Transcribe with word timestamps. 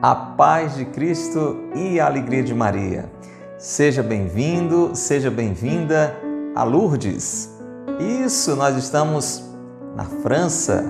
A 0.00 0.14
paz 0.14 0.76
de 0.76 0.84
Cristo 0.84 1.56
e 1.74 1.98
a 1.98 2.06
alegria 2.06 2.40
de 2.40 2.54
Maria. 2.54 3.10
Seja 3.58 4.00
bem-vindo, 4.00 4.92
seja 4.94 5.28
bem-vinda 5.28 6.14
a 6.54 6.62
Lourdes. 6.62 7.52
Isso, 7.98 8.54
nós 8.54 8.76
estamos 8.76 9.42
na 9.96 10.04
França. 10.04 10.84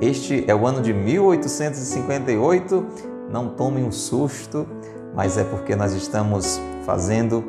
Este 0.00 0.42
é 0.48 0.54
o 0.54 0.66
ano 0.66 0.80
de 0.80 0.90
1858. 0.90 2.86
Não 3.30 3.50
tomem 3.50 3.84
um 3.84 3.92
susto, 3.92 4.66
mas 5.14 5.36
é 5.36 5.44
porque 5.44 5.76
nós 5.76 5.92
estamos 5.92 6.58
fazendo 6.86 7.44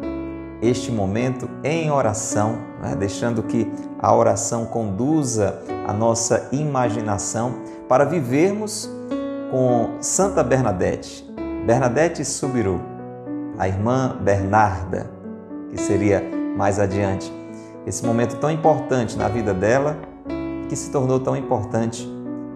este 0.62 0.92
momento 0.92 1.50
em 1.64 1.89
oração, 1.89 2.58
né? 2.82 2.98
deixando 2.98 3.42
que 3.44 3.71
a 3.98 4.14
oração 4.14 4.66
conduza 4.66 5.58
a 5.88 5.94
nossa 5.94 6.50
imaginação 6.52 7.53
para 7.88 8.03
vivermos 8.03 8.89
com 9.52 9.98
Santa 10.00 10.41
Bernadette, 10.46 11.30
Bernadette 11.66 12.23
Subiru, 12.23 12.82
a 13.59 13.68
irmã 13.68 14.18
Bernarda, 14.22 15.12
que 15.70 15.78
seria 15.78 16.23
mais 16.55 16.80
adiante. 16.80 17.32
Esse 17.86 18.06
momento 18.06 18.38
tão 18.38 18.50
importante 18.50 19.18
na 19.18 19.28
vida 19.28 19.54
dela, 19.54 19.98
que 20.70 20.76
se 20.76 20.90
tornou 20.90 21.20
tão 21.20 21.36
importante 21.36 22.08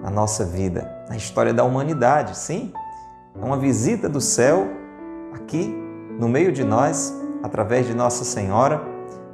na 0.01 0.09
nossa 0.09 0.45
vida, 0.45 0.89
na 1.09 1.17
história 1.17 1.53
da 1.53 1.65
humanidade, 1.65 2.37
sim? 2.37 2.71
É 3.39 3.43
uma 3.43 3.57
visita 3.57 4.07
do 4.07 4.21
céu 4.21 4.65
aqui 5.33 5.75
no 6.17 6.29
meio 6.29 6.53
de 6.53 6.63
nós, 6.63 7.13
através 7.43 7.85
de 7.85 7.93
Nossa 7.93 8.23
Senhora, 8.23 8.81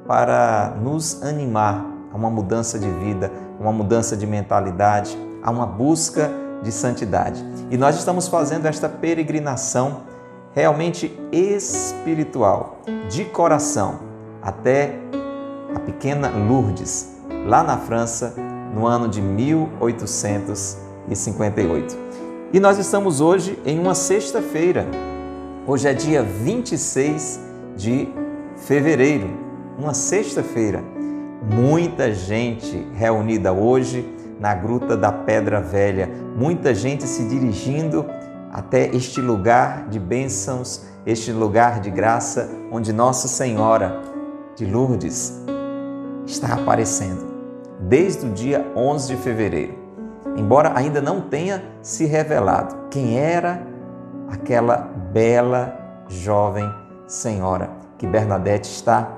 para 0.07 0.75
nos 0.81 1.21
animar 1.21 1.85
a 2.11 2.17
uma 2.17 2.31
mudança 2.31 2.79
de 2.79 2.89
vida, 2.89 3.31
a 3.59 3.61
uma 3.61 3.71
mudança 3.71 4.17
de 4.17 4.25
mentalidade, 4.25 5.15
a 5.43 5.51
uma 5.51 5.67
busca 5.67 6.40
de 6.61 6.71
santidade. 6.71 7.43
E 7.69 7.75
nós 7.77 7.97
estamos 7.97 8.27
fazendo 8.27 8.65
esta 8.65 8.87
peregrinação 8.87 10.03
realmente 10.53 11.11
espiritual, 11.31 12.79
de 13.09 13.25
coração, 13.25 13.99
até 14.41 14.95
a 15.73 15.79
pequena 15.79 16.29
Lourdes, 16.29 17.15
lá 17.45 17.63
na 17.63 17.77
França, 17.77 18.35
no 18.75 18.85
ano 18.85 19.07
de 19.07 19.21
1858. 19.21 21.97
E 22.53 22.59
nós 22.59 22.77
estamos 22.77 23.21
hoje 23.21 23.57
em 23.65 23.79
uma 23.79 23.95
sexta-feira. 23.95 24.85
Hoje 25.65 25.87
é 25.87 25.93
dia 25.93 26.21
26 26.21 27.39
de 27.77 28.09
fevereiro, 28.57 29.29
uma 29.77 29.93
sexta-feira. 29.93 30.83
Muita 31.41 32.13
gente 32.13 32.85
reunida 32.93 33.53
hoje 33.53 34.05
na 34.41 34.55
Gruta 34.55 34.97
da 34.97 35.11
Pedra 35.11 35.61
Velha. 35.61 36.09
Muita 36.35 36.73
gente 36.73 37.03
se 37.03 37.23
dirigindo 37.25 38.03
até 38.51 38.87
este 38.87 39.21
lugar 39.21 39.87
de 39.87 39.99
bênçãos, 39.99 40.83
este 41.05 41.31
lugar 41.31 41.79
de 41.79 41.91
graça, 41.91 42.49
onde 42.71 42.91
Nossa 42.91 43.27
Senhora 43.27 44.01
de 44.55 44.65
Lourdes 44.65 45.39
está 46.25 46.55
aparecendo 46.55 47.31
desde 47.79 48.25
o 48.25 48.29
dia 48.31 48.65
11 48.75 49.15
de 49.15 49.21
fevereiro. 49.21 49.75
Embora 50.35 50.73
ainda 50.75 50.99
não 50.99 51.21
tenha 51.21 51.63
se 51.83 52.05
revelado 52.05 52.75
quem 52.89 53.19
era 53.19 53.61
aquela 54.27 54.89
bela 55.13 55.77
jovem 56.07 56.67
senhora 57.05 57.69
que 57.97 58.07
Bernadette 58.07 58.69
está 58.69 59.11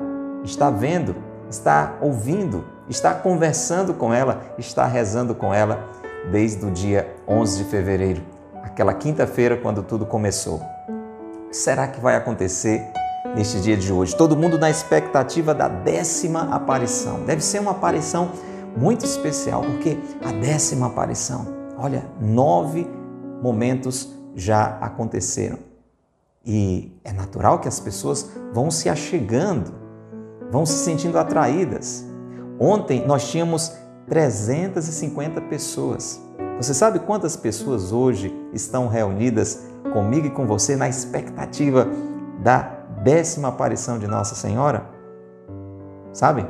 está 0.44 0.70
vendo, 0.70 1.16
está 1.50 1.94
ouvindo 2.02 2.73
está 2.90 3.14
conversando 3.14 3.94
com 3.94 4.14
ela, 4.14 4.42
está 4.58 4.86
rezando 4.86 5.34
com 5.34 5.54
ela 5.54 5.90
desde 6.32 6.66
o 6.66 6.72
dia 6.72 7.16
11 7.28 7.64
de 7.64 7.70
fevereiro, 7.70 8.24
aquela 8.64 8.94
quinta-feira 8.94 9.58
quando 9.58 9.84
tudo 9.84 10.06
começou. 10.06 10.62
O 11.46 11.50
que 11.50 11.58
será 11.58 11.88
que 11.88 12.00
vai 12.00 12.16
acontecer 12.16 12.84
neste 13.36 13.60
dia 13.60 13.78
de 13.78 13.92
hoje? 13.92 14.16
Todo 14.16 14.36
mundo 14.36 14.58
na 14.58 14.70
expectativa 14.70 15.54
da 15.54 15.68
décima 15.68 16.54
aparição. 16.54 17.24
Deve 17.26 17.44
ser 17.44 17.60
uma 17.60 17.72
aparição 17.72 18.32
muito 18.76 19.06
especial, 19.06 19.62
porque 19.62 19.98
a 20.24 20.32
décima 20.32 20.88
aparição, 20.88 21.48
olha, 21.78 22.04
nove 22.20 22.90
momentos 23.42 24.10
já 24.36 24.78
aconteceram. 24.82 25.60
E 26.46 27.00
é 27.04 27.14
natural 27.14 27.60
que 27.60 27.68
as 27.68 27.80
pessoas 27.80 28.30
vão 28.52 28.70
se 28.70 28.90
achegando, 28.90 29.74
vão 30.52 30.66
se 30.66 30.74
sentindo 30.74 31.18
atraídas. 31.18 32.13
Ontem 32.60 33.06
nós 33.06 33.30
tínhamos 33.30 33.76
350 34.08 35.42
pessoas. 35.42 36.22
Você 36.58 36.74
sabe 36.74 37.00
quantas 37.00 37.36
pessoas 37.36 37.92
hoje 37.92 38.34
estão 38.54 38.88
reunidas 38.88 39.68
comigo 39.92 40.28
e 40.28 40.30
com 40.30 40.46
você 40.46 40.76
na 40.76 40.88
expectativa 40.88 41.88
da 42.42 42.62
décima 43.04 43.50
aparição 43.50 43.98
de 43.98 44.08
Nossa 44.08 44.36
Senhora? 44.36 44.86
Sabe? 46.12 46.46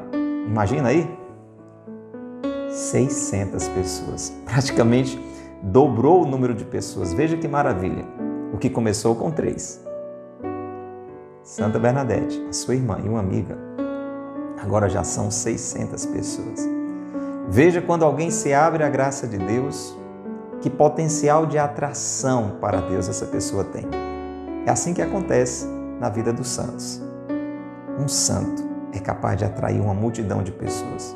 Imagina 0.47 0.89
aí. 0.89 1.09
600 2.69 3.67
pessoas. 3.69 4.33
Praticamente 4.45 5.19
dobrou 5.61 6.23
o 6.23 6.25
número 6.25 6.53
de 6.53 6.65
pessoas. 6.65 7.13
Veja 7.13 7.37
que 7.37 7.47
maravilha. 7.47 8.05
O 8.53 8.57
que 8.57 8.69
começou 8.69 9.15
com 9.15 9.31
três. 9.31 9.83
Santa 11.43 11.77
Bernadette, 11.77 12.41
a 12.47 12.53
sua 12.53 12.75
irmã 12.75 12.99
e 13.03 13.09
uma 13.09 13.19
amiga, 13.19 13.57
agora 14.63 14.87
já 14.87 15.03
são 15.03 15.29
600 15.29 16.05
pessoas. 16.05 16.67
Veja 17.49 17.81
quando 17.81 18.05
alguém 18.05 18.31
se 18.31 18.53
abre 18.53 18.83
à 18.83 18.89
graça 18.89 19.27
de 19.27 19.37
Deus, 19.37 19.95
que 20.61 20.69
potencial 20.69 21.45
de 21.45 21.57
atração 21.57 22.57
para 22.61 22.79
Deus 22.79 23.09
essa 23.09 23.25
pessoa 23.25 23.65
tem. 23.65 23.85
É 24.65 24.71
assim 24.71 24.93
que 24.93 25.01
acontece 25.01 25.67
na 25.99 26.07
vida 26.09 26.31
dos 26.31 26.47
santos. 26.47 27.01
Um 27.99 28.07
santo 28.07 28.63
é 28.93 28.99
capaz 28.99 29.37
de 29.37 29.43
atrair 29.43 29.81
uma 29.81 29.93
multidão 29.93 30.41
de 30.41 30.53
pessoas. 30.53 31.15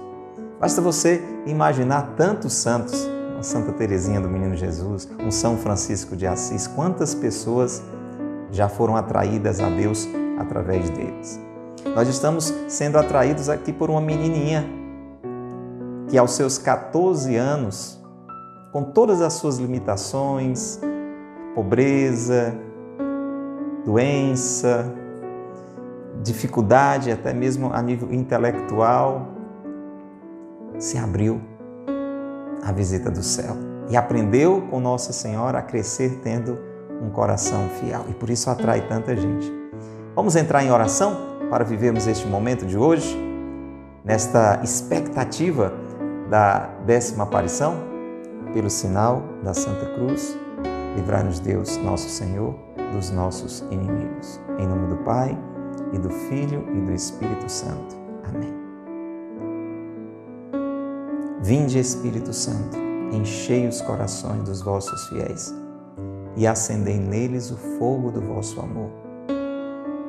Basta 0.60 0.82
você 0.82 1.24
imaginar 1.46 2.16
tantos 2.18 2.54
santos, 2.54 3.08
uma 3.34 3.44
Santa 3.44 3.72
Teresinha 3.72 4.20
do 4.20 4.28
Menino 4.28 4.56
Jesus, 4.56 5.08
um 5.24 5.32
São 5.32 5.56
Francisco 5.56 6.16
de 6.16 6.28
Assis, 6.28 6.68
quantas 6.68 7.14
pessoas 7.16 7.82
já 8.52 8.68
foram 8.68 8.98
atraídas 8.98 9.62
a 9.62 9.70
Deus 9.70 10.08
através 10.38 10.90
deles. 10.90 11.47
Nós 11.96 12.08
estamos 12.08 12.54
sendo 12.68 12.98
atraídos 12.98 13.50
aqui 13.50 13.74
por 13.74 13.90
uma 13.90 14.02
menininha 14.02 14.66
que, 16.10 16.18
aos 16.18 16.32
seus 16.32 16.58
14 16.58 17.36
anos, 17.36 18.02
com 18.72 18.84
todas 18.84 19.22
as 19.22 19.34
suas 19.34 19.58
limitações, 19.58 20.80
pobreza, 21.56 22.56
doença, 23.86 24.94
dificuldade, 26.22 27.12
até 27.12 27.34
mesmo 27.34 27.72
a 27.74 27.82
nível 27.82 28.14
intelectual, 28.14 29.28
se 30.78 30.98
abriu 30.98 31.42
à 32.64 32.72
visita 32.72 33.10
do 33.10 33.24
céu 33.24 33.56
e 33.90 33.96
aprendeu 33.96 34.68
com 34.70 34.80
Nossa 34.80 35.14
Senhora 35.14 35.60
a 35.60 35.62
crescer 35.62 36.20
tendo 36.22 36.60
um 37.02 37.10
coração 37.10 37.70
fiel 37.80 38.06
e 38.10 38.14
por 38.14 38.30
isso 38.30 38.50
atrai 38.50 38.88
tanta 38.88 39.16
gente. 39.16 39.52
Vamos 40.16 40.36
entrar 40.36 40.64
em 40.64 40.72
oração? 40.72 41.37
Para 41.50 41.64
vivermos 41.64 42.08
este 42.08 42.28
momento 42.28 42.66
de 42.66 42.78
hoje, 42.78 43.18
nesta 44.04 44.60
expectativa 44.64 45.74
da 46.30 46.70
décima 46.86 47.24
aparição, 47.24 47.76
pelo 48.54 48.70
sinal 48.70 49.24
da 49.44 49.54
Santa 49.54 49.86
Cruz, 49.94 50.38
livrar-nos 50.96 51.40
Deus, 51.40 51.78
nosso 51.78 52.10
Senhor, 52.10 52.56
dos 52.94 53.12
nossos 53.12 53.62
inimigos. 53.72 54.40
Em 54.58 54.68
nome 54.68 54.88
do 54.88 54.98
Pai, 55.04 55.38
e 55.94 55.98
do 55.98 56.10
Filho 56.10 56.66
e 56.76 56.82
do 56.82 56.94
Espírito 56.94 57.50
Santo. 57.50 57.96
Amém. 58.24 58.54
Vinde, 61.42 61.80
Espírito 61.80 62.34
Santo, 62.34 62.78
enchei 63.12 63.68
os 63.68 63.82
corações 63.82 64.44
dos 64.44 64.62
vossos 64.62 65.08
fiéis 65.08 65.54
e 66.36 66.46
acendei 66.46 66.98
neles 66.98 67.52
o 67.52 67.58
fogo 67.78 68.12
do 68.12 68.22
vosso 68.22 68.60
amor. 68.60 69.07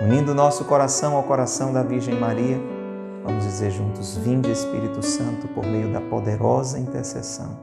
Unindo 0.00 0.32
nosso 0.32 0.64
coração 0.64 1.16
ao 1.16 1.24
coração 1.24 1.72
da 1.72 1.82
Virgem 1.82 2.14
Maria, 2.14 2.56
vamos 3.24 3.44
dizer 3.44 3.72
juntos: 3.72 4.16
Vinde 4.16 4.48
Espírito 4.48 5.04
Santo 5.04 5.48
por 5.48 5.66
meio 5.66 5.92
da 5.92 6.00
poderosa 6.00 6.78
intercessão 6.78 7.58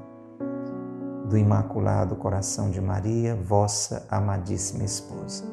do 1.30 1.38
Imaculado 1.38 2.14
Coração 2.18 2.70
de 2.70 2.82
Maria, 2.82 3.36
vossa 3.42 4.06
amadíssima 4.12 4.84
esposa. 4.84 5.46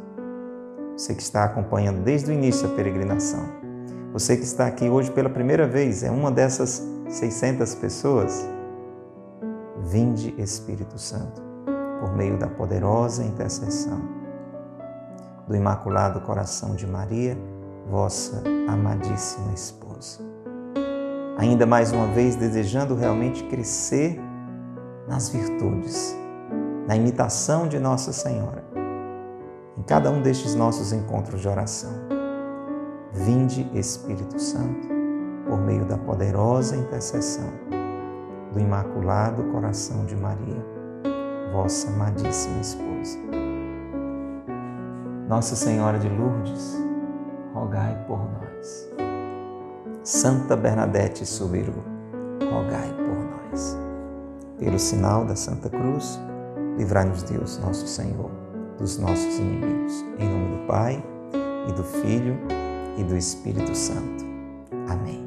Você 0.97 1.15
que 1.15 1.23
está 1.23 1.45
acompanhando 1.45 2.03
desde 2.03 2.33
o 2.33 2.35
início 2.35 2.69
a 2.69 2.75
peregrinação, 2.75 3.45
você 4.13 4.37
que 4.37 4.43
está 4.43 4.67
aqui 4.67 4.89
hoje 4.89 5.13
pela 5.13 5.31
primeira 5.31 5.69
vez, 5.69 6.03
é 6.03 6.11
uma 6.11 6.33
dessas 6.33 6.85
600 7.09 7.77
pessoas, 7.77 8.45
vinde 9.85 10.35
Espírito 10.37 10.99
Santo, 10.99 11.41
por 12.01 12.13
meio 12.17 12.37
da 12.37 12.49
poderosa 12.49 13.23
intercessão 13.23 14.22
do 15.47 15.57
Imaculado 15.57 16.21
Coração 16.21 16.75
de 16.75 16.87
Maria, 16.87 17.37
vossa 17.89 18.43
amadíssima 18.69 19.53
esposa. 19.53 20.21
Ainda 21.37 21.67
mais 21.67 21.93
uma 21.93 22.07
vez, 22.09 22.37
desejando 22.37 22.95
realmente 22.95 23.43
crescer 23.45 24.21
nas 25.09 25.29
virtudes, 25.29 26.17
na 26.87 26.97
imitação 26.97 27.67
de 27.67 27.79
Nossa 27.79 28.13
Senhora, 28.13 28.65
em 29.77 29.83
cada 29.83 30.11
um 30.11 30.23
destes 30.23 30.55
nossos 30.55 30.93
encontros 30.93 31.41
de 31.41 31.49
oração. 31.49 31.93
Vinde, 33.13 33.69
Espírito 33.75 34.41
Santo, 34.41 34.89
por 35.47 35.59
meio 35.59 35.85
da 35.85 35.99
poderosa 35.99 36.77
intercessão 36.77 37.51
do 38.53 38.61
Imaculado 38.61 39.43
Coração 39.45 40.05
de 40.05 40.15
Maria, 40.17 40.65
vossa 41.53 41.89
amadíssima 41.89 42.61
esposa. 42.61 43.19
Nossa 45.33 45.57
Senhora 45.57 45.99
de 45.99 46.11
Lourdes, 46.11 46.77
rogai 47.55 47.97
por 48.07 48.19
nós. 48.19 48.87
Santa 50.05 50.55
Bernadette 50.55 51.25
Soberbo, 51.25 51.83
rogai 52.53 52.93
por 52.93 53.49
nós. 53.51 53.79
Pelo 54.59 54.79
sinal 54.79 55.25
da 55.25 55.35
Santa 55.35 55.71
Cruz, 55.71 56.21
livrai-nos 56.77 57.23
Deus, 57.23 57.59
nosso 57.61 57.87
Senhor, 57.87 58.31
dos 58.77 58.99
nossos 58.99 59.39
inimigos. 59.39 60.05
Em 60.19 60.29
nome 60.29 60.59
do 60.59 60.67
Pai, 60.67 61.03
e 61.67 61.73
do 61.73 61.83
Filho, 61.83 62.39
e 62.99 63.03
do 63.03 63.17
Espírito 63.17 63.75
Santo. 63.75 64.27
Amém. 64.87 65.27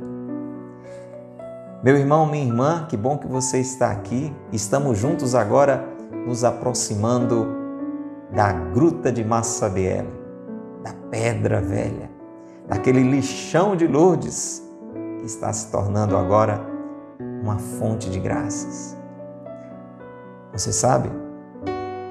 Meu 1.84 1.98
irmão, 1.98 2.28
minha 2.28 2.46
irmã, 2.46 2.86
que 2.88 2.96
bom 2.96 3.18
que 3.18 3.28
você 3.28 3.58
está 3.58 3.90
aqui. 3.90 4.31
Estamos 4.54 5.00
juntos 5.00 5.34
agora 5.34 5.84
nos 6.28 6.44
aproximando 6.44 7.64
da 8.36 8.52
Gruta 8.52 9.12
de 9.12 9.24
Massabielle, 9.24 10.10
da 10.84 10.94
Pedra 11.10 11.62
Velha, 11.62 12.12
daquele 12.68 13.02
lixão 13.02 13.76
de 13.76 13.88
Lourdes 13.88 14.62
que 15.20 15.26
está 15.26 15.52
se 15.54 15.72
tornando 15.72 16.18
agora 16.18 16.60
uma 17.42 17.58
fonte 17.58 18.10
de 18.10 18.20
graças. 18.20 18.98
Você 20.52 20.74
sabe, 20.74 21.10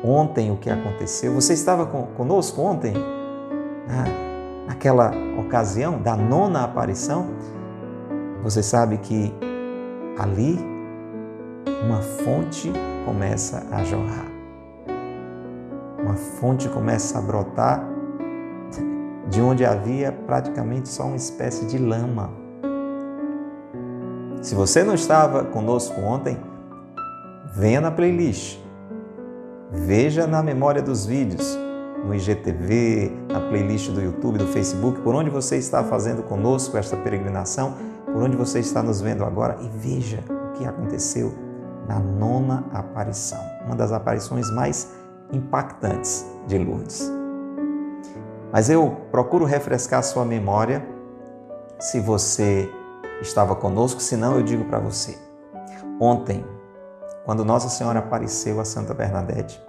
ontem 0.02 0.50
o 0.50 0.56
que 0.56 0.70
aconteceu, 0.70 1.34
você 1.34 1.52
estava 1.52 1.86
conosco 1.86 2.60
ontem, 2.62 2.94
naquela 4.66 5.12
ocasião 5.38 6.00
da 6.00 6.16
nona 6.16 6.64
aparição, 6.64 7.26
você 8.42 8.62
sabe 8.62 8.96
que 8.98 9.32
ali 10.18 10.58
uma 11.84 12.00
fonte 12.00 12.72
começa 13.04 13.66
a 13.70 13.84
jorrar. 13.84 14.33
Uma 16.14 16.20
fonte 16.20 16.68
começa 16.68 17.18
a 17.18 17.20
brotar 17.20 17.84
de 19.28 19.40
onde 19.40 19.64
havia 19.64 20.12
praticamente 20.12 20.88
só 20.88 21.06
uma 21.06 21.16
espécie 21.16 21.66
de 21.66 21.76
lama. 21.76 22.30
Se 24.40 24.54
você 24.54 24.84
não 24.84 24.94
estava 24.94 25.42
conosco 25.42 26.00
ontem, 26.00 26.38
venha 27.52 27.80
na 27.80 27.90
playlist. 27.90 28.60
Veja 29.72 30.24
na 30.24 30.40
memória 30.40 30.80
dos 30.80 31.04
vídeos, 31.04 31.58
no 32.06 32.14
IGTV, 32.14 33.10
na 33.32 33.40
playlist 33.40 33.90
do 33.90 34.00
YouTube, 34.00 34.38
do 34.38 34.46
Facebook, 34.46 35.00
por 35.00 35.16
onde 35.16 35.30
você 35.30 35.56
está 35.56 35.82
fazendo 35.82 36.22
conosco 36.22 36.76
esta 36.76 36.96
peregrinação, 36.96 37.74
por 38.06 38.22
onde 38.22 38.36
você 38.36 38.60
está 38.60 38.84
nos 38.84 39.00
vendo 39.00 39.24
agora 39.24 39.58
e 39.60 39.68
veja 39.68 40.22
o 40.30 40.52
que 40.52 40.64
aconteceu 40.64 41.34
na 41.88 41.98
nona 41.98 42.64
aparição, 42.72 43.40
uma 43.66 43.74
das 43.74 43.90
aparições 43.90 44.48
mais 44.52 45.02
impactantes 45.32 46.26
de 46.46 46.58
Lourdes. 46.58 47.10
Mas 48.52 48.70
eu 48.70 48.90
procuro 49.10 49.44
refrescar 49.44 50.02
sua 50.02 50.24
memória 50.24 50.86
se 51.78 52.00
você 52.00 52.70
estava 53.20 53.54
conosco, 53.56 54.00
senão 54.00 54.36
eu 54.36 54.42
digo 54.42 54.64
para 54.64 54.78
você. 54.78 55.18
Ontem, 56.00 56.44
quando 57.24 57.44
Nossa 57.44 57.68
Senhora 57.68 57.98
apareceu 57.98 58.60
a 58.60 58.64
Santa 58.64 58.94
Bernadette, 58.94 59.60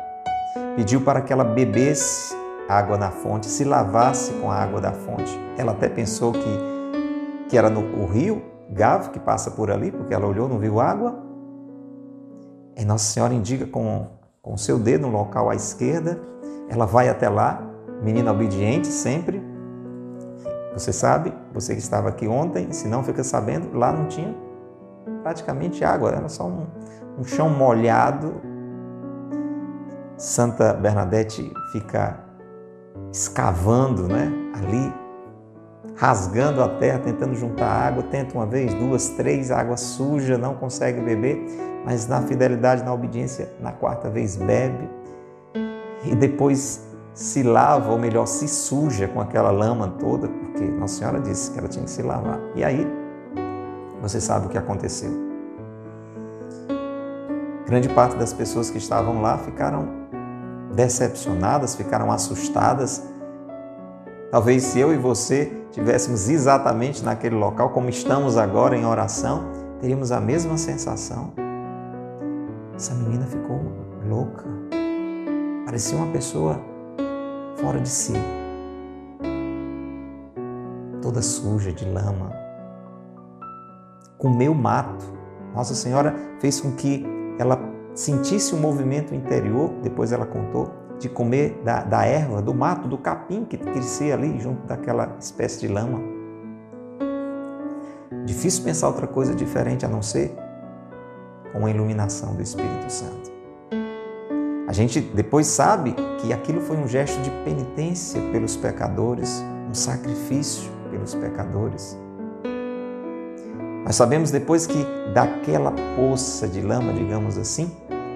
pediu 0.76 1.02
para 1.02 1.22
que 1.22 1.32
ela 1.32 1.44
bebesse 1.44 2.36
água 2.68 2.98
na 2.98 3.12
fonte, 3.12 3.48
se 3.48 3.64
lavasse 3.64 4.34
com 4.34 4.52
a 4.52 4.56
água 4.56 4.82
da 4.82 4.92
fonte. 4.92 5.40
Ela 5.58 5.72
até 5.72 5.88
pensou 5.88 6.32
que, 6.32 6.60
que 7.50 7.58
era 7.58 7.70
no 7.70 7.82
o 8.02 8.06
rio 8.06 8.56
Gavo 8.70 9.12
que 9.12 9.20
passa 9.20 9.52
por 9.52 9.70
ali, 9.70 9.92
porque 9.92 10.14
ela 10.14 10.26
olhou, 10.26 10.50
não 10.50 10.58
viu 10.58 10.80
água. 10.80 11.24
E 12.76 12.84
Nossa 12.84 13.06
Senhora 13.06 13.34
indica 13.34 13.66
com, 13.66 14.08
com 14.46 14.54
o 14.54 14.58
seu 14.60 14.78
dedo 14.78 15.08
no 15.08 15.12
local 15.12 15.50
à 15.50 15.56
esquerda, 15.56 16.20
ela 16.70 16.86
vai 16.86 17.10
até 17.10 17.28
lá, 17.28 17.64
menina 18.04 18.32
obediente 18.32 18.86
sempre. 18.86 19.44
Você 20.72 20.94
sabe, 20.94 21.34
você 21.52 21.74
que 21.74 21.80
estava 21.80 22.10
aqui 22.10 22.28
ontem, 22.28 22.72
se 22.72 22.88
não 22.88 23.04
fica 23.04 23.24
sabendo, 23.24 23.76
lá 23.76 23.92
não 23.92 24.06
tinha 24.06 24.36
praticamente 25.24 25.84
água, 25.84 26.12
era 26.12 26.30
só 26.30 26.46
um, 26.46 26.68
um 27.18 27.24
chão 27.24 27.50
molhado. 27.50 28.36
Santa 30.16 30.74
Bernadette 30.74 31.52
fica 31.72 32.20
escavando 33.12 34.08
né, 34.08 34.32
ali, 34.54 34.94
rasgando 35.96 36.62
a 36.62 36.70
terra, 36.70 37.00
tentando 37.00 37.34
juntar 37.34 37.68
água, 37.68 38.04
tenta 38.04 38.36
uma 38.36 38.46
vez, 38.46 38.76
duas, 38.76 39.10
três, 39.10 39.50
água 39.50 39.76
suja, 39.76 40.38
não 40.38 40.54
consegue 40.54 41.02
beber, 41.02 41.44
mas 41.86 42.08
na 42.08 42.24
fidelidade, 42.24 42.84
na 42.84 42.92
obediência, 42.92 43.54
na 43.62 43.72
quarta 43.72 44.10
vez 44.10 44.36
bebe 44.36 44.90
e 46.04 46.16
depois 46.16 46.84
se 47.14 47.44
lava, 47.44 47.92
ou 47.92 47.98
melhor, 47.98 48.26
se 48.26 48.48
suja 48.48 49.08
com 49.08 49.22
aquela 49.22 49.52
lama 49.52 49.88
toda, 50.00 50.28
porque 50.28 50.64
Nossa 50.64 50.98
Senhora 50.98 51.20
disse 51.20 51.52
que 51.52 51.60
ela 51.60 51.68
tinha 51.68 51.86
que 51.86 51.92
se 51.92 52.02
lavar. 52.02 52.40
E 52.56 52.64
aí, 52.64 52.86
você 54.02 54.20
sabe 54.20 54.48
o 54.48 54.50
que 54.50 54.58
aconteceu. 54.58 55.12
Grande 57.66 57.88
parte 57.90 58.18
das 58.18 58.34
pessoas 58.34 58.70
que 58.70 58.78
estavam 58.78 59.22
lá 59.22 59.38
ficaram 59.38 59.88
decepcionadas, 60.74 61.76
ficaram 61.76 62.12
assustadas. 62.12 63.02
Talvez 64.30 64.64
se 64.64 64.80
eu 64.80 64.94
e 64.94 64.98
você 64.98 65.52
tivéssemos 65.72 66.30
exatamente 66.30 67.04
naquele 67.04 67.36
local, 67.36 67.70
como 67.70 67.90
estamos 67.90 68.38
agora 68.38 68.76
em 68.76 68.86
oração, 68.86 69.46
teríamos 69.80 70.12
a 70.12 70.20
mesma 70.20 70.58
sensação. 70.58 71.45
Essa 72.76 72.94
menina 72.94 73.26
ficou 73.26 73.62
louca. 74.06 74.44
Parecia 75.66 75.98
uma 75.98 76.12
pessoa 76.12 76.60
fora 77.56 77.80
de 77.80 77.88
si. 77.88 78.14
Toda 81.02 81.22
suja 81.22 81.72
de 81.72 81.86
lama. 81.86 82.32
Comeu 84.18 84.54
mato. 84.54 85.06
Nossa 85.54 85.74
Senhora 85.74 86.14
fez 86.42 86.60
com 86.60 86.74
que 86.74 87.06
ela 87.40 87.58
sentisse 87.94 88.54
um 88.54 88.60
movimento 88.60 89.16
interior, 89.16 89.72
depois 89.82 90.12
ela 90.12 90.26
contou, 90.26 90.70
de 91.00 91.08
comer 91.08 91.62
da, 91.64 91.82
da 91.82 92.06
erva, 92.06 92.42
do 92.42 92.54
mato, 92.54 92.90
do 92.90 92.98
capim 92.98 93.46
que 93.46 93.58
crescia 93.58 94.16
ali 94.16 94.38
junto 94.38 94.68
daquela 94.68 95.16
espécie 95.18 95.62
de 95.62 95.70
lama. 95.70 96.02
Difícil 98.26 98.66
pensar 98.66 98.88
outra 98.88 99.08
coisa 99.08 99.34
diferente 99.34 99.86
a 99.86 99.88
não 99.88 100.02
ser 100.02 100.36
com 101.56 101.66
a 101.66 101.72
iluminação 101.72 102.36
do 102.36 102.44
Espírito 102.44 102.92
Santo. 102.92 103.32
A 104.68 104.74
gente 104.74 105.00
depois 105.00 105.48
sabe 105.48 105.96
que 106.20 106.34
aquilo 106.34 106.60
foi 106.60 106.76
um 106.76 106.88
gesto 106.88 107.18
de 107.22 107.32
penitência 107.46 108.22
pelos 108.34 108.58
pecadores, 108.58 109.42
um 109.70 109.74
sacrifício 109.74 110.70
pelos 110.92 111.16
pecadores. 111.16 111.98
Nós 113.86 113.96
sabemos 113.96 114.32
depois 114.32 114.68
que 114.68 114.86
daquela 115.14 115.72
poça 115.96 116.48
de 116.48 116.60
lama, 116.60 116.92
digamos 116.92 117.38
assim, 117.38 117.72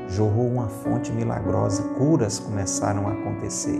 jorrou 0.10 0.48
uma 0.48 0.67
fonte 0.67 1.12
milagrosa, 1.12 1.84
curas 1.98 2.39
começaram 2.39 3.08
a 3.08 3.13
acontecer. 3.13 3.79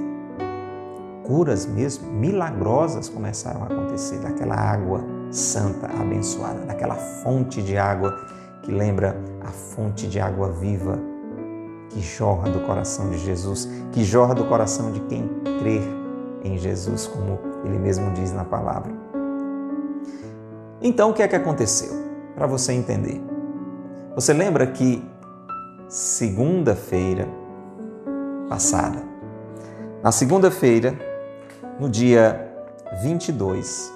Curas 1.26 1.66
mesmo, 1.66 2.10
milagrosas 2.12 3.10
começaram 3.10 3.64
a 3.64 3.66
acontecer 3.66 4.20
daquela 4.20 4.56
água 4.56 5.04
santa, 5.32 5.88
abençoada, 5.88 6.66
daquela 6.66 6.96
fonte 6.96 7.62
de 7.62 7.78
água 7.78 8.16
que 8.70 8.76
lembra 8.76 9.18
a 9.42 9.48
fonte 9.48 10.08
de 10.08 10.20
água 10.20 10.52
viva 10.52 11.00
que 11.90 12.00
jorra 12.00 12.52
do 12.52 12.60
coração 12.68 13.10
de 13.10 13.18
Jesus, 13.18 13.68
que 13.92 14.04
jorra 14.04 14.36
do 14.36 14.46
coração 14.46 14.92
de 14.92 15.00
quem 15.02 15.28
crer 15.60 15.82
em 16.44 16.56
Jesus, 16.56 17.08
como 17.08 17.40
ele 17.66 17.80
mesmo 17.80 18.12
diz 18.12 18.32
na 18.32 18.46
palavra. 18.46 18.94
Então, 20.80 21.10
o 21.10 21.14
que 21.14 21.24
é 21.24 21.28
que 21.28 21.36
aconteceu? 21.36 21.92
Para 22.36 22.46
você 22.46 22.72
entender. 22.72 23.20
Você 24.14 24.34
lembra 24.34 24.68
que 24.68 25.04
segunda-feira 25.88 27.28
passada. 28.48 29.02
Na 30.04 30.12
segunda-feira, 30.12 30.94
no 31.80 31.90
dia 31.90 32.54
22, 33.02 33.92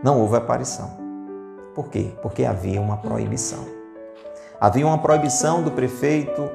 não 0.00 0.20
houve 0.20 0.36
aparição. 0.36 0.97
Por 1.78 1.90
quê? 1.90 2.10
Porque 2.20 2.44
havia 2.44 2.80
uma 2.80 2.96
proibição. 2.96 3.64
Havia 4.60 4.84
uma 4.84 4.98
proibição 4.98 5.62
do 5.62 5.70
prefeito, 5.70 6.50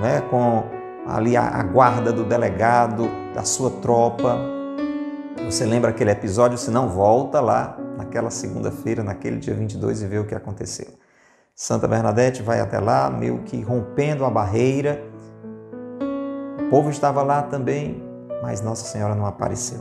né, 0.00 0.20
com 0.30 0.62
ali 1.04 1.36
a, 1.36 1.48
a 1.48 1.64
guarda 1.64 2.12
do 2.12 2.22
delegado, 2.22 3.10
da 3.34 3.42
sua 3.42 3.72
tropa. 3.72 4.38
Você 5.44 5.66
lembra 5.66 5.90
aquele 5.90 6.12
episódio? 6.12 6.56
Se 6.56 6.70
não, 6.70 6.88
volta 6.88 7.40
lá 7.40 7.76
naquela 7.96 8.30
segunda-feira, 8.30 9.02
naquele 9.02 9.38
dia 9.38 9.52
22 9.52 10.02
e 10.02 10.06
vê 10.06 10.20
o 10.20 10.24
que 10.24 10.34
aconteceu. 10.36 10.86
Santa 11.56 11.88
Bernadette 11.88 12.40
vai 12.40 12.60
até 12.60 12.78
lá, 12.78 13.10
meio 13.10 13.38
que 13.38 13.60
rompendo 13.60 14.24
a 14.24 14.30
barreira. 14.30 15.02
O 16.64 16.70
povo 16.70 16.88
estava 16.88 17.20
lá 17.24 17.42
também, 17.42 18.00
mas 18.40 18.60
Nossa 18.60 18.84
Senhora 18.84 19.16
não 19.16 19.26
apareceu. 19.26 19.80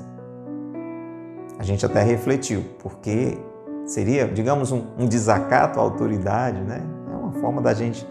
A 1.59 1.63
gente 1.63 1.85
até 1.85 2.01
refletiu, 2.01 2.65
porque 2.79 3.37
seria, 3.87 4.27
digamos, 4.27 4.71
um, 4.71 4.85
um 4.99 5.07
desacato 5.07 5.79
à 5.79 5.81
autoridade, 5.81 6.59
né? 6.61 6.83
É 7.11 7.15
uma 7.15 7.31
forma 7.31 7.61
da 7.61 7.73
gente 7.73 8.07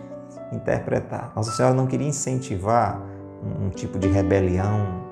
interpretar. 0.50 1.32
Nossa 1.36 1.52
Senhora 1.52 1.74
não 1.74 1.86
queria 1.86 2.08
incentivar 2.08 3.00
um, 3.44 3.66
um 3.66 3.70
tipo 3.70 3.98
de 3.98 4.08
rebelião. 4.08 5.04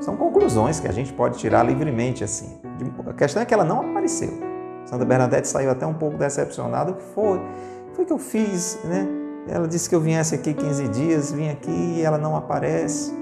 São 0.00 0.16
conclusões 0.16 0.80
que 0.80 0.88
a 0.88 0.92
gente 0.92 1.12
pode 1.12 1.38
tirar 1.38 1.62
livremente 1.62 2.24
assim. 2.24 2.58
A 3.08 3.12
questão 3.12 3.40
é 3.40 3.46
que 3.46 3.54
ela 3.54 3.64
não 3.64 3.80
apareceu. 3.90 4.30
Santa 4.84 5.04
Bernadette 5.04 5.48
saiu 5.48 5.70
até 5.70 5.86
um 5.86 5.94
pouco 5.94 6.18
decepcionada. 6.18 6.90
O 6.90 6.94
que 6.94 7.02
foi? 7.14 7.40
Foi 7.94 8.04
que 8.04 8.12
eu 8.12 8.18
fiz, 8.18 8.78
né? 8.84 9.08
Ela 9.48 9.68
disse 9.68 9.88
que 9.88 9.94
eu 9.94 10.00
viesse 10.00 10.34
aqui 10.34 10.52
15 10.52 10.88
dias, 10.88 11.30
vim 11.30 11.48
aqui 11.48 11.70
e 11.70 12.02
ela 12.02 12.18
não 12.18 12.36
aparece. 12.36 13.14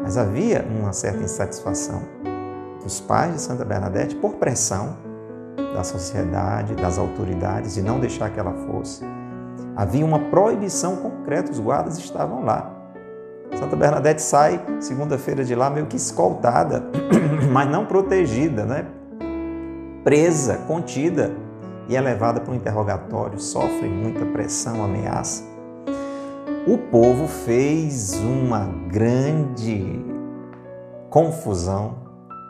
Mas 0.00 0.16
havia 0.16 0.66
uma 0.68 0.92
certa 0.92 1.22
insatisfação 1.22 2.02
dos 2.82 3.00
pais 3.00 3.34
de 3.34 3.40
Santa 3.40 3.64
Bernadette 3.64 4.14
por 4.16 4.34
pressão 4.34 4.96
da 5.74 5.84
sociedade, 5.84 6.74
das 6.74 6.98
autoridades, 6.98 7.74
de 7.74 7.82
não 7.82 8.00
deixar 8.00 8.30
que 8.30 8.38
ela 8.38 8.52
fosse. 8.66 9.04
Havia 9.76 10.04
uma 10.04 10.18
proibição 10.18 10.96
concreta, 10.96 11.50
os 11.50 11.58
guardas 11.58 11.98
estavam 11.98 12.44
lá. 12.44 12.70
Santa 13.54 13.76
Bernadette 13.76 14.22
sai 14.22 14.64
segunda-feira 14.80 15.44
de 15.44 15.54
lá 15.54 15.70
meio 15.70 15.86
que 15.86 15.96
escoltada, 15.96 16.84
mas 17.52 17.70
não 17.70 17.86
protegida, 17.86 18.64
né? 18.64 18.86
presa, 20.04 20.56
contida 20.66 21.32
e 21.88 21.96
é 21.96 22.00
levada 22.00 22.40
para 22.40 22.52
um 22.52 22.56
interrogatório, 22.56 23.38
sofre 23.38 23.88
muita 23.88 24.24
pressão, 24.26 24.84
ameaça. 24.84 25.44
O 26.66 26.78
povo 26.78 27.26
fez 27.26 28.14
uma 28.14 28.68
grande 28.88 30.04
confusão 31.10 32.01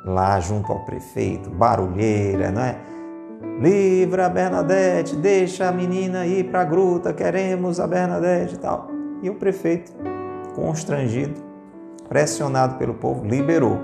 lá 0.05 0.41
junto 0.41 0.73
ao 0.73 0.81
prefeito, 0.81 1.51
barulheira, 1.51 2.51
não 2.51 2.63
é? 2.63 2.77
Livra 3.61 4.27
a 4.27 4.29
Bernadette, 4.29 5.17
deixa 5.17 5.69
a 5.69 5.73
menina 5.73 6.27
ir 6.27 6.45
para 6.51 6.63
a 6.63 6.65
gruta, 6.65 7.13
queremos 7.13 7.79
a 7.79 7.87
Bernadette 7.87 8.55
e 8.55 8.59
tal. 8.59 8.89
E 9.23 9.31
o 9.31 9.35
prefeito, 9.35 9.93
constrangido, 10.55 11.41
pressionado 12.09 12.77
pelo 12.77 12.95
povo, 12.95 13.25
liberou. 13.25 13.79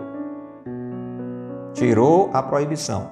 Tirou 1.73 2.31
a 2.33 2.43
proibição. 2.43 3.11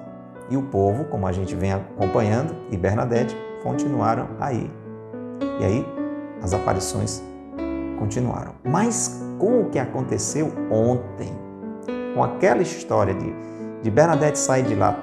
E 0.49 0.57
o 0.57 0.63
povo, 0.63 1.05
como 1.05 1.27
a 1.27 1.31
gente 1.31 1.55
vem 1.55 1.73
acompanhando, 1.73 2.55
e 2.71 2.77
Bernadette 2.77 3.35
continuaram 3.63 4.29
aí. 4.39 4.69
E 5.59 5.63
aí 5.63 5.85
as 6.41 6.53
aparições 6.53 7.21
continuaram. 7.97 8.53
Mas 8.63 9.21
com 9.39 9.61
o 9.61 9.69
que 9.69 9.79
aconteceu 9.79 10.51
ontem, 10.71 11.46
com 12.17 12.23
aquela 12.23 12.63
história 12.63 13.13
de, 13.13 13.31
de 13.83 13.91
Bernadette 13.91 14.39
sair 14.39 14.63
de 14.63 14.73
lá 14.73 14.99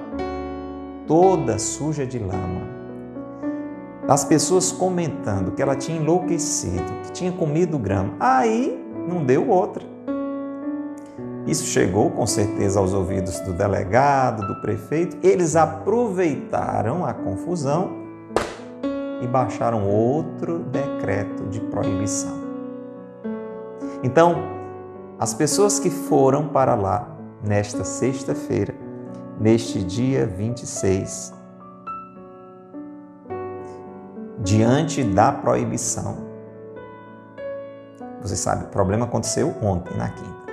toda 1.07 1.57
suja 1.57 2.05
de 2.05 2.19
lama, 2.19 2.75
as 4.05 4.25
pessoas 4.25 4.71
comentando 4.71 5.51
que 5.51 5.61
ela 5.61 5.75
tinha 5.75 5.97
enlouquecido, 5.97 6.83
que 7.05 7.13
tinha 7.13 7.31
comido 7.31 7.79
grama, 7.79 8.13
aí 8.19 8.85
não 9.07 9.23
deu 9.23 9.47
outra. 9.49 9.83
Isso 11.47 11.65
chegou 11.67 12.09
com 12.09 12.27
certeza 12.27 12.79
aos 12.79 12.91
ouvidos 12.91 13.39
do 13.39 13.53
delegado, 13.53 14.45
do 14.45 14.61
prefeito. 14.61 15.15
Eles 15.23 15.55
aproveitaram 15.55 17.05
a 17.05 17.13
confusão 17.13 17.91
e 19.21 19.27
baixaram 19.27 19.87
outro 19.87 20.59
decreto 20.59 21.43
de 21.45 21.61
proibição. 21.61 22.43
Então, 24.03 24.54
as 25.17 25.33
pessoas 25.33 25.79
que 25.79 25.89
foram 25.89 26.49
para 26.49 26.75
lá 26.75 27.15
nesta 27.41 27.85
sexta-feira, 27.85 28.75
neste 29.39 29.81
dia 29.81 30.25
26, 30.25 31.33
diante 34.39 35.03
da 35.03 35.31
proibição, 35.31 36.25
você 38.21 38.35
sabe, 38.35 38.65
o 38.65 38.67
problema 38.67 39.05
aconteceu 39.05 39.53
ontem, 39.61 39.95
na 39.95 40.09
quinta. 40.09 40.45